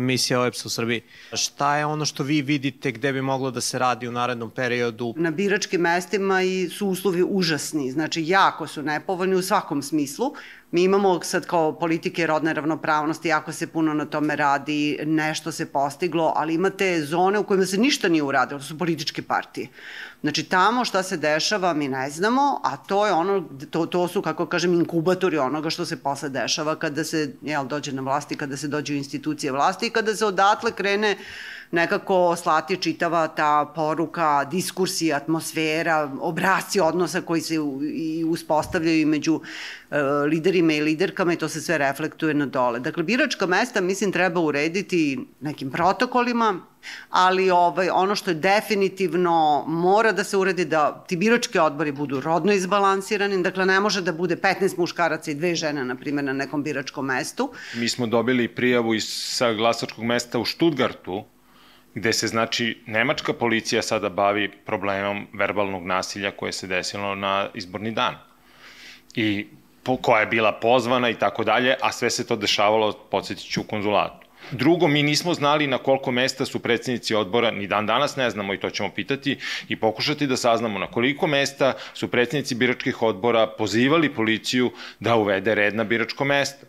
misija 0.00 0.40
OEPS 0.40 0.66
u 0.66 0.70
Srbiji. 0.70 1.02
Šta 1.32 1.76
je 1.76 1.86
ono 1.86 2.04
što 2.04 2.22
vi 2.22 2.42
vidite 2.42 2.92
gde 2.92 3.12
bi 3.12 3.22
moglo 3.22 3.50
da 3.50 3.60
se 3.60 3.78
radi 3.78 4.08
u 4.08 4.12
narednom 4.12 4.50
periodu? 4.50 5.14
Na 5.16 5.30
biračkim 5.30 5.80
mestima 5.80 6.42
i 6.42 6.68
su 6.68 6.86
uslovi 6.86 7.24
užasni, 7.28 7.90
znači 7.92 8.24
jako 8.26 8.66
su 8.66 8.82
nepovoljni 8.82 9.36
u 9.36 9.42
svakom 9.42 9.82
smislu. 9.82 10.34
Mi 10.72 10.82
imamo 10.82 11.22
sad 11.22 11.46
kao 11.46 11.72
politike 11.72 12.26
rodne 12.26 12.52
ravnopravnosti, 12.54 13.28
jako 13.28 13.52
se 13.52 13.66
puno 13.66 13.94
na 13.94 14.04
tome 14.04 14.36
radi, 14.36 14.98
nešto 15.06 15.52
se 15.52 15.66
postiglo, 15.66 16.32
ali 16.36 16.54
imate 16.54 17.04
zone 17.04 17.38
u 17.38 17.44
kojima 17.44 17.66
se 17.66 17.78
ništa 17.78 18.08
nije 18.08 18.22
uradilo, 18.22 18.60
su 18.60 18.78
političke 18.78 19.22
partije. 19.22 19.68
Znači 20.20 20.42
tamo 20.42 20.84
šta 20.84 21.02
se 21.02 21.16
dešava 21.16 21.72
mi 21.74 21.88
ne 21.88 22.10
znamo, 22.10 22.60
a 22.64 22.76
to 22.76 23.06
je 23.06 23.12
ono, 23.12 23.44
to, 23.70 23.86
to 23.86 24.08
su 24.08 24.22
kako 24.22 24.46
kažem 24.46 24.74
inkubatori 24.74 25.38
onoga 25.38 25.70
što 25.70 25.84
se 25.84 25.96
posle 25.96 26.28
dešava 26.28 26.76
kada 26.76 27.04
se 27.04 27.34
jel, 27.42 27.66
dođe 27.66 27.92
na 27.92 28.02
vlasti, 28.02 28.36
kada 28.36 28.56
se 28.56 28.68
dođe 28.68 28.94
u 28.94 28.96
institucije 28.96 29.52
vlasti 29.52 29.86
i 29.86 29.90
kada 29.90 30.16
se 30.16 30.26
odatle 30.26 30.72
krene 30.72 31.16
nekako 31.70 32.36
slati 32.36 32.76
čitava 32.76 33.28
ta 33.28 33.72
poruka, 33.74 34.44
diskursi, 34.44 35.12
atmosfera, 35.12 36.10
obrasci 36.20 36.80
odnosa 36.80 37.20
koji 37.20 37.40
se 37.40 37.54
i 37.94 38.24
uspostavljaju 38.24 39.06
među 39.06 39.40
e, 39.90 40.00
liderima 40.02 40.72
i 40.72 40.80
liderkama 40.80 41.32
i 41.32 41.36
to 41.36 41.48
se 41.48 41.60
sve 41.60 41.78
reflektuje 41.78 42.34
na 42.34 42.46
dole. 42.46 42.80
Dakle, 42.80 43.02
biračka 43.02 43.46
mesta, 43.46 43.80
mislim, 43.80 44.12
treba 44.12 44.40
urediti 44.40 45.18
nekim 45.40 45.70
protokolima, 45.70 46.60
ali 47.10 47.50
ovaj, 47.50 47.88
ono 47.90 48.14
što 48.14 48.30
je 48.30 48.34
definitivno 48.34 49.64
mora 49.66 50.12
da 50.12 50.24
se 50.24 50.36
uredi 50.36 50.64
da 50.64 51.04
ti 51.08 51.16
birački 51.16 51.58
odbori 51.58 51.92
budu 51.92 52.20
rodno 52.20 52.52
izbalansirani, 52.52 53.42
dakle 53.42 53.66
ne 53.66 53.80
može 53.80 54.02
da 54.02 54.12
bude 54.12 54.36
15 54.36 54.78
muškaraca 54.78 55.30
i 55.30 55.34
dve 55.34 55.54
žene, 55.54 55.84
na 55.84 55.94
primjer, 55.94 56.24
na 56.24 56.32
nekom 56.32 56.62
biračkom 56.62 57.06
mestu. 57.06 57.52
Mi 57.74 57.88
smo 57.88 58.06
dobili 58.06 58.48
prijavu 58.48 58.94
iz, 58.94 59.04
sa 59.08 59.52
glasačkog 59.52 60.04
mesta 60.04 60.38
u 60.38 60.44
Štutgartu, 60.44 61.24
gde 61.94 62.12
se 62.12 62.26
znači 62.26 62.82
nemačka 62.86 63.32
policija 63.32 63.82
sada 63.82 64.08
bavi 64.08 64.50
problemom 64.66 65.26
verbalnog 65.32 65.86
nasilja 65.86 66.30
koje 66.30 66.52
se 66.52 66.66
desilo 66.66 67.14
na 67.14 67.48
izborni 67.54 67.90
dan. 67.90 68.14
I 69.14 69.46
po, 69.82 69.96
koja 69.96 70.20
je 70.20 70.26
bila 70.26 70.52
pozvana 70.52 71.10
i 71.10 71.14
tako 71.14 71.44
dalje, 71.44 71.76
a 71.80 71.92
sve 71.92 72.10
se 72.10 72.26
to 72.26 72.36
dešavalo, 72.36 72.92
podsjetit 72.92 73.52
ću, 73.52 73.60
u 73.60 73.64
konzulatu. 73.64 74.30
Drugo, 74.50 74.88
mi 74.88 75.02
nismo 75.02 75.34
znali 75.34 75.66
na 75.66 75.78
koliko 75.78 76.10
mesta 76.10 76.44
su 76.44 76.58
predsednici 76.58 77.14
odbora, 77.14 77.50
ni 77.50 77.66
dan 77.66 77.86
danas 77.86 78.16
ne 78.16 78.30
znamo 78.30 78.54
i 78.54 78.60
to 78.60 78.70
ćemo 78.70 78.90
pitati 78.90 79.38
i 79.68 79.76
pokušati 79.76 80.26
da 80.26 80.36
saznamo 80.36 80.78
na 80.78 80.86
koliko 80.86 81.26
mesta 81.26 81.72
su 81.94 82.08
predsednici 82.08 82.54
biračkih 82.54 83.02
odbora 83.02 83.46
pozivali 83.46 84.14
policiju 84.14 84.70
da 85.00 85.16
uvede 85.16 85.54
red 85.54 85.74
na 85.74 85.84
biračko 85.84 86.24
mesto. 86.24 86.66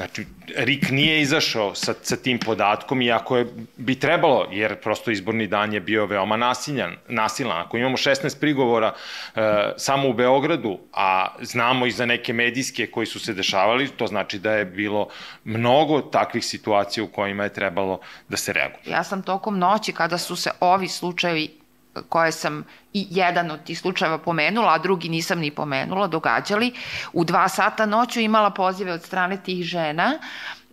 Znači, 0.00 0.26
RIK 0.56 0.90
nije 0.90 1.20
izašao 1.20 1.74
sa, 1.74 1.94
sa 2.02 2.16
tim 2.16 2.38
podatkom, 2.38 3.02
iako 3.02 3.36
je, 3.36 3.46
bi 3.76 3.94
trebalo, 3.94 4.46
jer 4.50 4.76
prosto 4.80 5.10
izborni 5.10 5.46
dan 5.46 5.72
je 5.72 5.80
bio 5.80 6.06
veoma 6.06 6.36
nasiljan, 6.36 6.96
nasilan. 7.08 7.60
Ako 7.60 7.76
imamo 7.76 7.96
16 7.96 8.40
prigovora 8.40 8.92
e, 9.36 9.40
samo 9.76 10.08
u 10.08 10.12
Beogradu, 10.12 10.78
a 10.92 11.34
znamo 11.40 11.86
i 11.86 11.90
za 11.90 12.06
neke 12.06 12.32
medijske 12.32 12.86
koji 12.86 13.06
su 13.06 13.20
se 13.20 13.34
dešavali, 13.34 13.88
to 13.88 14.06
znači 14.06 14.38
da 14.38 14.52
je 14.52 14.64
bilo 14.64 15.08
mnogo 15.44 16.00
takvih 16.00 16.44
situacija 16.44 17.04
u 17.04 17.08
kojima 17.08 17.44
je 17.44 17.52
trebalo 17.52 18.00
da 18.28 18.36
se 18.36 18.52
reaguje. 18.52 18.80
Ja 18.86 19.04
sam 19.04 19.22
tokom 19.22 19.58
noći, 19.58 19.92
kada 19.92 20.18
su 20.18 20.36
se 20.36 20.50
ovi 20.60 20.88
slučajevi 20.88 21.59
koje 22.08 22.32
sam 22.32 22.64
i 22.92 23.06
jedan 23.10 23.50
od 23.50 23.64
tih 23.64 23.78
slučajeva 23.78 24.18
pomenula, 24.18 24.74
a 24.74 24.78
drugi 24.78 25.08
nisam 25.08 25.38
ni 25.38 25.50
pomenula, 25.50 26.06
događali. 26.06 26.72
U 27.12 27.24
dva 27.24 27.48
sata 27.48 27.86
noću 27.86 28.20
imala 28.20 28.50
pozive 28.50 28.92
od 28.92 29.02
strane 29.02 29.36
tih 29.42 29.64
žena 29.64 30.18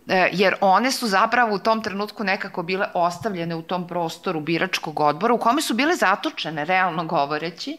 e, 0.08 0.28
jer 0.32 0.54
one 0.60 0.92
su 0.92 1.06
zapravo 1.06 1.54
u 1.54 1.58
tom 1.58 1.82
trenutku 1.82 2.24
nekako 2.24 2.62
bile 2.62 2.86
ostavljene 2.94 3.54
u 3.54 3.62
tom 3.62 3.88
prostoru 3.88 4.40
biračkog 4.40 5.00
odbora 5.00 5.34
u 5.34 5.38
kome 5.38 5.62
su 5.62 5.74
bile 5.74 5.96
zatočene, 5.96 6.64
realno 6.64 7.04
govoreći. 7.04 7.78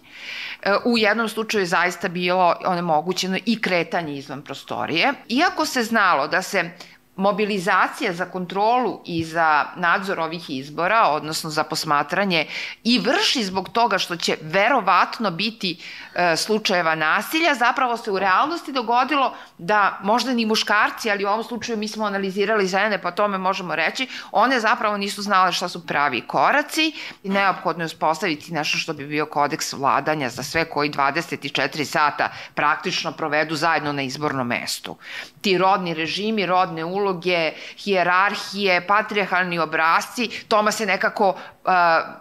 E, 0.61 0.73
u 0.85 0.97
jednom 0.97 1.29
slučaju 1.29 1.65
zaista 1.65 2.07
bilo 2.07 2.55
onemogućeno 2.65 3.37
i 3.45 3.61
kretanje 3.61 4.17
izvan 4.17 4.41
prostorije. 4.41 5.13
Iako 5.29 5.65
se 5.65 5.83
znalo 5.83 6.27
da 6.27 6.41
se 6.41 6.71
mobilizacija 7.19 8.13
za 8.13 8.25
kontrolu 8.25 9.01
i 9.05 9.23
za 9.23 9.65
nadzor 9.75 10.19
ovih 10.19 10.49
izbora, 10.49 11.07
odnosno 11.07 11.49
za 11.49 11.63
posmatranje, 11.63 12.45
i 12.83 12.99
vrši 12.99 13.43
zbog 13.43 13.69
toga 13.69 13.97
što 13.97 14.15
će 14.15 14.37
verovatno 14.41 15.31
biti 15.31 15.77
e, 16.15 16.37
slučajeva 16.37 16.95
nasilja, 16.95 17.55
zapravo 17.55 17.97
se 17.97 18.11
u 18.11 18.19
realnosti 18.19 18.71
dogodilo 18.71 19.33
da 19.57 19.99
možda 20.03 20.33
ni 20.33 20.45
muškarci, 20.45 21.11
ali 21.11 21.25
u 21.25 21.27
ovom 21.27 21.43
slučaju 21.43 21.77
mi 21.77 21.87
smo 21.87 22.05
analizirali 22.05 22.67
žene, 22.67 23.01
pa 23.01 23.11
tome 23.11 23.37
možemo 23.37 23.75
reći, 23.75 24.07
one 24.31 24.59
zapravo 24.59 24.97
nisu 24.97 25.21
znale 25.21 25.51
šta 25.51 25.69
su 25.69 25.85
pravi 25.87 26.21
koraci 26.21 26.91
i 27.23 27.29
neophodno 27.29 27.83
je 27.83 27.85
uspostaviti 27.85 28.53
nešto 28.53 28.77
što 28.77 28.93
bi 28.93 29.07
bio 29.07 29.25
kodeks 29.25 29.73
vladanja 29.73 30.29
za 30.29 30.43
sve 30.43 30.65
koji 30.65 30.91
24 30.91 31.83
sata 31.83 32.31
praktično 32.53 33.11
provedu 33.11 33.55
zajedno 33.55 33.93
na 33.93 34.01
izbornom 34.01 34.47
mestu. 34.47 34.97
Ti 35.41 35.57
rodni 35.57 35.93
režimi, 35.93 36.45
rodne 36.45 36.85
uloge, 36.85 37.08
uloge, 37.09 37.53
hijerarhije, 37.77 38.87
patrijarhalni 38.87 39.59
obrazci, 39.59 40.29
toma 40.47 40.71
se 40.71 40.85
nekako 40.85 41.29
uh, 41.29 41.71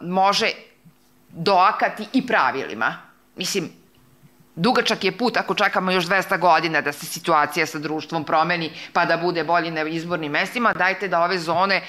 može 0.03 0.51
doakati 1.29 2.07
i 2.12 2.27
pravilima. 2.27 2.96
Mislim, 3.37 3.70
Dugačak 4.59 5.05
je 5.05 5.12
put 5.18 5.37
ako 5.37 5.55
čekamo 5.55 5.90
još 5.90 6.05
200 6.07 6.38
godina 6.38 6.81
da 6.81 6.92
se 6.92 7.07
situacija 7.07 7.66
sa 7.66 7.79
društvom 7.79 8.24
promeni 8.24 8.72
pa 8.92 9.05
da 9.05 9.16
bude 9.16 9.44
bolji 9.44 9.70
na 9.70 9.83
izbornim 9.83 10.33
mestima, 10.33 10.72
dajte 10.72 11.09
da 11.09 11.20
ove 11.22 11.38
zone 11.38 11.83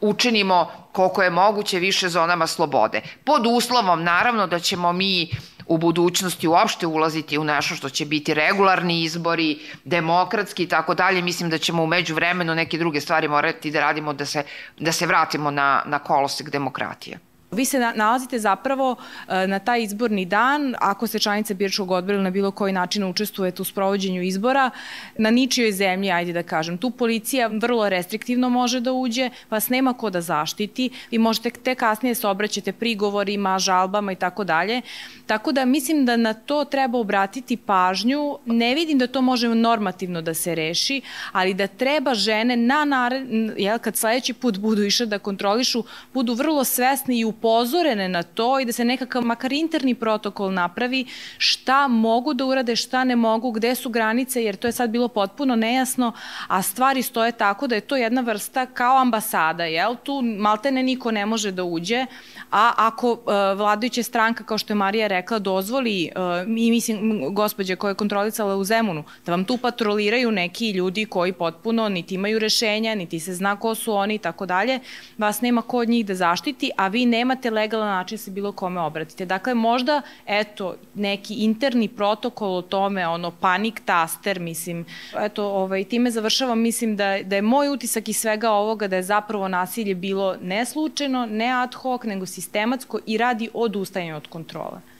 učinimo 0.00 0.88
koliko 0.92 1.22
je 1.22 1.30
moguće 1.30 1.78
više 1.78 2.08
zonama 2.08 2.46
slobode. 2.46 3.00
Pod 3.24 3.46
uslovom 3.46 4.02
naravno 4.02 4.46
da 4.46 4.58
ćemo 4.58 4.92
mi 4.92 5.30
u 5.66 5.78
budućnosti 5.78 6.48
uopšte 6.48 6.86
ulaziti 6.86 7.38
u 7.38 7.44
nešto 7.44 7.74
što 7.74 7.88
će 7.88 8.06
biti 8.06 8.34
regularni 8.34 9.02
izbori, 9.02 9.58
demokratski 9.84 10.62
i 10.62 10.68
tako 10.68 10.94
dalje. 10.94 11.22
Mislim 11.22 11.50
da 11.50 11.58
ćemo 11.58 11.82
umeđu 11.82 12.14
vremenu 12.14 12.54
neke 12.54 12.78
druge 12.78 13.00
stvari 13.00 13.28
morati 13.28 13.70
da 13.70 13.80
radimo 13.80 14.12
da 14.12 14.26
se, 14.26 14.42
da 14.78 14.92
se 14.92 15.06
vratimo 15.06 15.50
na, 15.50 15.82
na 15.86 15.98
kolosek 15.98 16.50
demokratije. 16.50 17.18
Vi 17.54 17.64
se 17.64 17.78
nalazite 17.78 18.38
zapravo 18.38 18.96
e, 19.28 19.46
na 19.46 19.58
taj 19.58 19.82
izborni 19.82 20.24
dan, 20.24 20.74
ako 20.80 21.06
se 21.06 21.18
članice 21.18 21.54
biračkog 21.54 21.90
odbora 21.90 22.14
ili 22.14 22.24
na 22.24 22.30
bilo 22.30 22.50
koji 22.50 22.72
način 22.72 23.04
učestvujete 23.04 23.62
u 23.62 23.64
sprovođenju 23.64 24.22
izbora, 24.22 24.70
na 25.18 25.30
ničijoj 25.30 25.72
zemlji, 25.72 26.10
ajde 26.10 26.32
da 26.32 26.42
kažem. 26.42 26.78
Tu 26.78 26.90
policija 26.90 27.46
vrlo 27.46 27.88
restriktivno 27.88 28.48
može 28.48 28.80
da 28.80 28.92
uđe, 28.92 29.30
vas 29.50 29.68
nema 29.68 29.92
ko 29.92 30.10
da 30.10 30.20
zaštiti, 30.20 30.90
vi 31.10 31.18
možete 31.18 31.50
te 31.50 31.74
kasnije 31.74 32.14
se 32.14 32.26
obraćate 32.28 32.72
prigovorima, 32.72 33.58
žalbama 33.58 34.12
i 34.12 34.16
tako 34.16 34.44
dalje. 34.44 34.82
Tako 35.26 35.52
da 35.52 35.64
mislim 35.64 36.04
da 36.04 36.16
na 36.16 36.34
to 36.34 36.64
treba 36.64 36.98
obratiti 36.98 37.56
pažnju. 37.56 38.38
Ne 38.46 38.74
vidim 38.74 38.98
da 38.98 39.06
to 39.06 39.22
može 39.22 39.48
normativno 39.48 40.22
da 40.22 40.34
se 40.34 40.54
reši, 40.54 41.00
ali 41.32 41.54
da 41.54 41.66
treba 41.66 42.14
žene 42.14 42.56
na 42.56 42.84
nared, 42.84 43.28
jel, 43.56 43.78
kad 43.78 43.96
sledeći 43.96 44.32
put 44.32 44.58
budu 44.58 44.82
išle 44.82 45.06
da 45.06 45.18
kontrolišu, 45.18 45.84
budu 46.14 46.34
vrlo 46.34 46.64
svesni 46.64 47.18
i 47.18 47.24
upozorene 47.44 48.08
na 48.08 48.22
to 48.22 48.60
i 48.60 48.64
da 48.64 48.72
se 48.72 48.84
nekakav 48.84 49.22
makar 49.22 49.52
interni 49.52 49.94
protokol 49.94 50.52
napravi 50.52 51.04
šta 51.38 51.88
mogu 51.88 52.34
da 52.34 52.44
urade, 52.44 52.76
šta 52.76 53.04
ne 53.04 53.16
mogu, 53.16 53.50
gde 53.50 53.74
su 53.74 53.90
granice, 53.90 54.44
jer 54.44 54.56
to 54.56 54.68
je 54.68 54.72
sad 54.72 54.90
bilo 54.90 55.08
potpuno 55.08 55.56
nejasno, 55.56 56.12
a 56.48 56.62
stvari 56.62 57.02
stoje 57.02 57.32
tako 57.32 57.66
da 57.66 57.74
je 57.74 57.80
to 57.80 57.96
jedna 57.96 58.20
vrsta 58.20 58.66
kao 58.66 58.98
ambasada, 58.98 59.64
jel? 59.64 59.96
Tu 60.02 60.22
maltene 60.22 60.82
niko 60.82 61.10
ne 61.10 61.26
može 61.26 61.50
da 61.50 61.64
uđe, 61.64 62.06
a 62.50 62.72
ako 62.76 63.12
uh, 63.12 63.18
vladajuća 63.56 64.02
stranka, 64.02 64.44
kao 64.44 64.58
što 64.58 64.72
je 64.72 64.76
Marija 64.76 65.06
rekla, 65.06 65.38
dozvoli, 65.38 66.10
uh, 66.16 66.48
i 66.58 66.70
mislim, 66.70 67.34
gospođe 67.34 67.76
koja 67.76 67.90
je 67.90 67.94
kontrolisala 67.94 68.56
u 68.56 68.64
Zemunu, 68.64 69.04
da 69.26 69.32
vam 69.32 69.44
tu 69.44 69.56
patroliraju 69.56 70.32
neki 70.32 70.70
ljudi 70.70 71.04
koji 71.04 71.32
potpuno 71.32 71.88
niti 71.88 72.14
imaju 72.14 72.38
rešenja, 72.38 72.94
niti 72.94 73.20
se 73.20 73.34
zna 73.34 73.56
ko 73.56 73.74
su 73.74 73.92
oni 73.92 74.14
i 74.14 74.18
tako 74.18 74.46
dalje, 74.46 74.80
vas 75.18 75.40
nema 75.40 75.62
ko 75.62 75.78
od 75.78 75.88
njih 75.88 76.06
da 76.06 76.14
zaštiti, 76.14 76.70
a 76.76 76.88
vi 76.88 77.06
nemate 77.24 77.50
legalan 77.50 77.88
način 77.88 78.16
da 78.16 78.22
se 78.22 78.30
bilo 78.30 78.52
kome 78.52 78.80
obratite. 78.80 79.26
Dakle, 79.26 79.54
možda, 79.54 80.02
eto, 80.26 80.74
neki 80.94 81.34
interni 81.34 81.88
protokol 81.88 82.56
o 82.56 82.62
tome, 82.62 83.06
ono, 83.08 83.30
panik 83.30 83.80
taster, 83.84 84.40
mislim, 84.40 84.84
eto, 85.20 85.44
ovaj, 85.44 85.84
time 85.84 86.10
završavam, 86.10 86.60
mislim 86.60 86.96
da, 86.96 87.18
da 87.22 87.36
je 87.36 87.42
moj 87.42 87.68
utisak 87.68 88.08
iz 88.08 88.16
svega 88.16 88.50
ovoga 88.50 88.88
da 88.88 88.96
je 88.96 89.02
zapravo 89.02 89.48
nasilje 89.48 89.94
bilo 89.94 90.36
ne 90.42 90.64
slučajno, 90.64 91.26
ne 91.26 91.48
ad 91.52 91.74
hoc, 91.74 92.02
nego 92.04 92.26
sistematsko 92.26 92.98
i 93.06 93.18
radi 93.18 93.50
odustajanje 93.54 94.14
od 94.14 94.26
kontrole. 94.26 94.93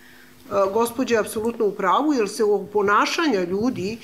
E, 0.45 0.73
gospođa 0.73 1.15
je 1.15 1.21
apsolutno 1.21 1.67
u 1.67 1.73
pravu, 1.73 2.13
jer 2.13 2.29
se 2.29 2.45
u 2.45 2.67
ponašanja 2.67 3.45
ljudi, 3.45 3.93
e, 3.93 3.99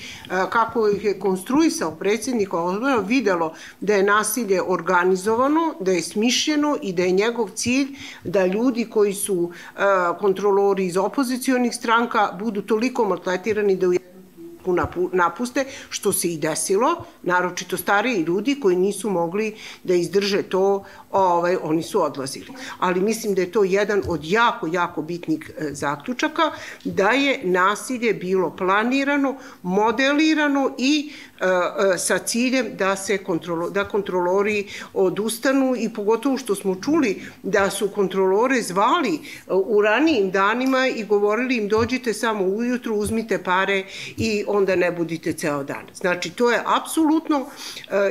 kako 0.50 0.88
ih 0.88 1.04
je 1.04 1.18
konstruisao 1.18 1.90
predsjednik 1.90 2.54
odbora, 2.54 2.96
videlo 2.96 3.54
da 3.80 3.94
je 3.94 4.02
nasilje 4.02 4.62
organizovano, 4.62 5.74
da 5.80 5.92
je 5.92 6.02
smišljeno 6.02 6.76
i 6.82 6.92
da 6.92 7.02
je 7.02 7.10
njegov 7.10 7.48
cilj 7.54 7.88
da 8.24 8.46
ljudi 8.46 8.84
koji 8.84 9.14
su 9.14 9.50
e, 9.52 9.80
kontrolori 10.20 10.86
iz 10.86 10.96
opozicijonih 10.96 11.74
stranka 11.74 12.32
budu 12.38 12.62
toliko 12.62 13.04
maltretirani 13.04 13.76
da 13.76 13.86
u 14.64 15.10
napuste, 15.12 15.64
što 15.90 16.12
se 16.12 16.28
i 16.28 16.38
desilo, 16.38 17.04
naročito 17.22 17.76
stariji 17.76 18.22
ljudi 18.22 18.60
koji 18.60 18.76
nisu 18.76 19.10
mogli 19.10 19.56
da 19.84 19.94
izdrže 19.94 20.42
to, 20.42 20.84
ovaj, 21.10 21.56
oni 21.62 21.82
su 21.82 22.02
odlazili. 22.02 22.46
Ali 22.78 23.00
mislim 23.00 23.34
da 23.34 23.40
je 23.40 23.52
to 23.52 23.64
jedan 23.64 24.02
od 24.08 24.20
jako, 24.24 24.66
jako 24.66 25.02
bitnih 25.02 25.50
e, 25.58 25.68
zaključaka, 25.74 26.42
da 26.84 27.10
je 27.10 27.40
nasilje 27.44 28.14
bilo 28.14 28.56
planirano, 28.56 29.34
modelirano 29.62 30.74
i 30.78 31.12
e, 31.40 31.44
e, 31.44 31.98
sa 31.98 32.18
ciljem 32.18 32.66
da 32.76 32.96
se 32.96 33.18
kontrolo, 33.18 33.70
da 33.70 33.84
kontrolori 33.84 34.68
odustanu 34.94 35.74
i 35.76 35.88
pogotovo 35.88 36.38
što 36.38 36.54
smo 36.54 36.74
čuli 36.74 37.22
da 37.42 37.70
su 37.70 37.88
kontrolore 37.88 38.62
zvali 38.62 39.18
u 39.48 39.82
ranijim 39.82 40.30
danima 40.30 40.88
i 40.88 41.04
govorili 41.04 41.56
im 41.56 41.68
dođite 41.68 42.14
samo 42.14 42.44
ujutru, 42.44 42.94
uzmite 42.94 43.42
pare 43.42 43.84
i 44.16 44.44
onda 44.46 44.76
ne 44.76 44.92
budite 44.92 45.32
ceo 45.32 45.64
dan. 45.64 45.86
Znači, 45.94 46.30
to 46.30 46.50
je 46.50 46.62
apsolutno, 46.66 47.46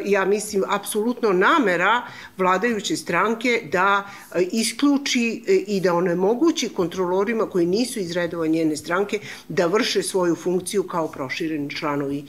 ja 0.05 0.25
mislim, 0.25 0.63
apsolutno 0.67 1.33
namera 1.33 2.01
vladajuće 2.37 2.88
stranke 2.97 3.61
da 3.71 4.09
e, 4.35 4.41
isključi 4.51 5.43
e, 5.47 5.53
i 5.53 5.81
da 5.81 5.93
onemogući 5.93 6.69
kontrolorima 6.69 7.49
koji 7.49 7.65
nisu 7.65 7.99
iz 7.99 8.11
redova 8.11 8.47
njene 8.47 8.77
stranke 8.77 9.19
da 9.47 9.65
vrše 9.65 10.03
svoju 10.03 10.35
funkciju 10.35 10.83
kao 10.83 11.07
prošireni 11.07 11.69
članovi 11.69 12.23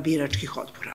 biračkih 0.00 0.56
odbora. 0.56 0.92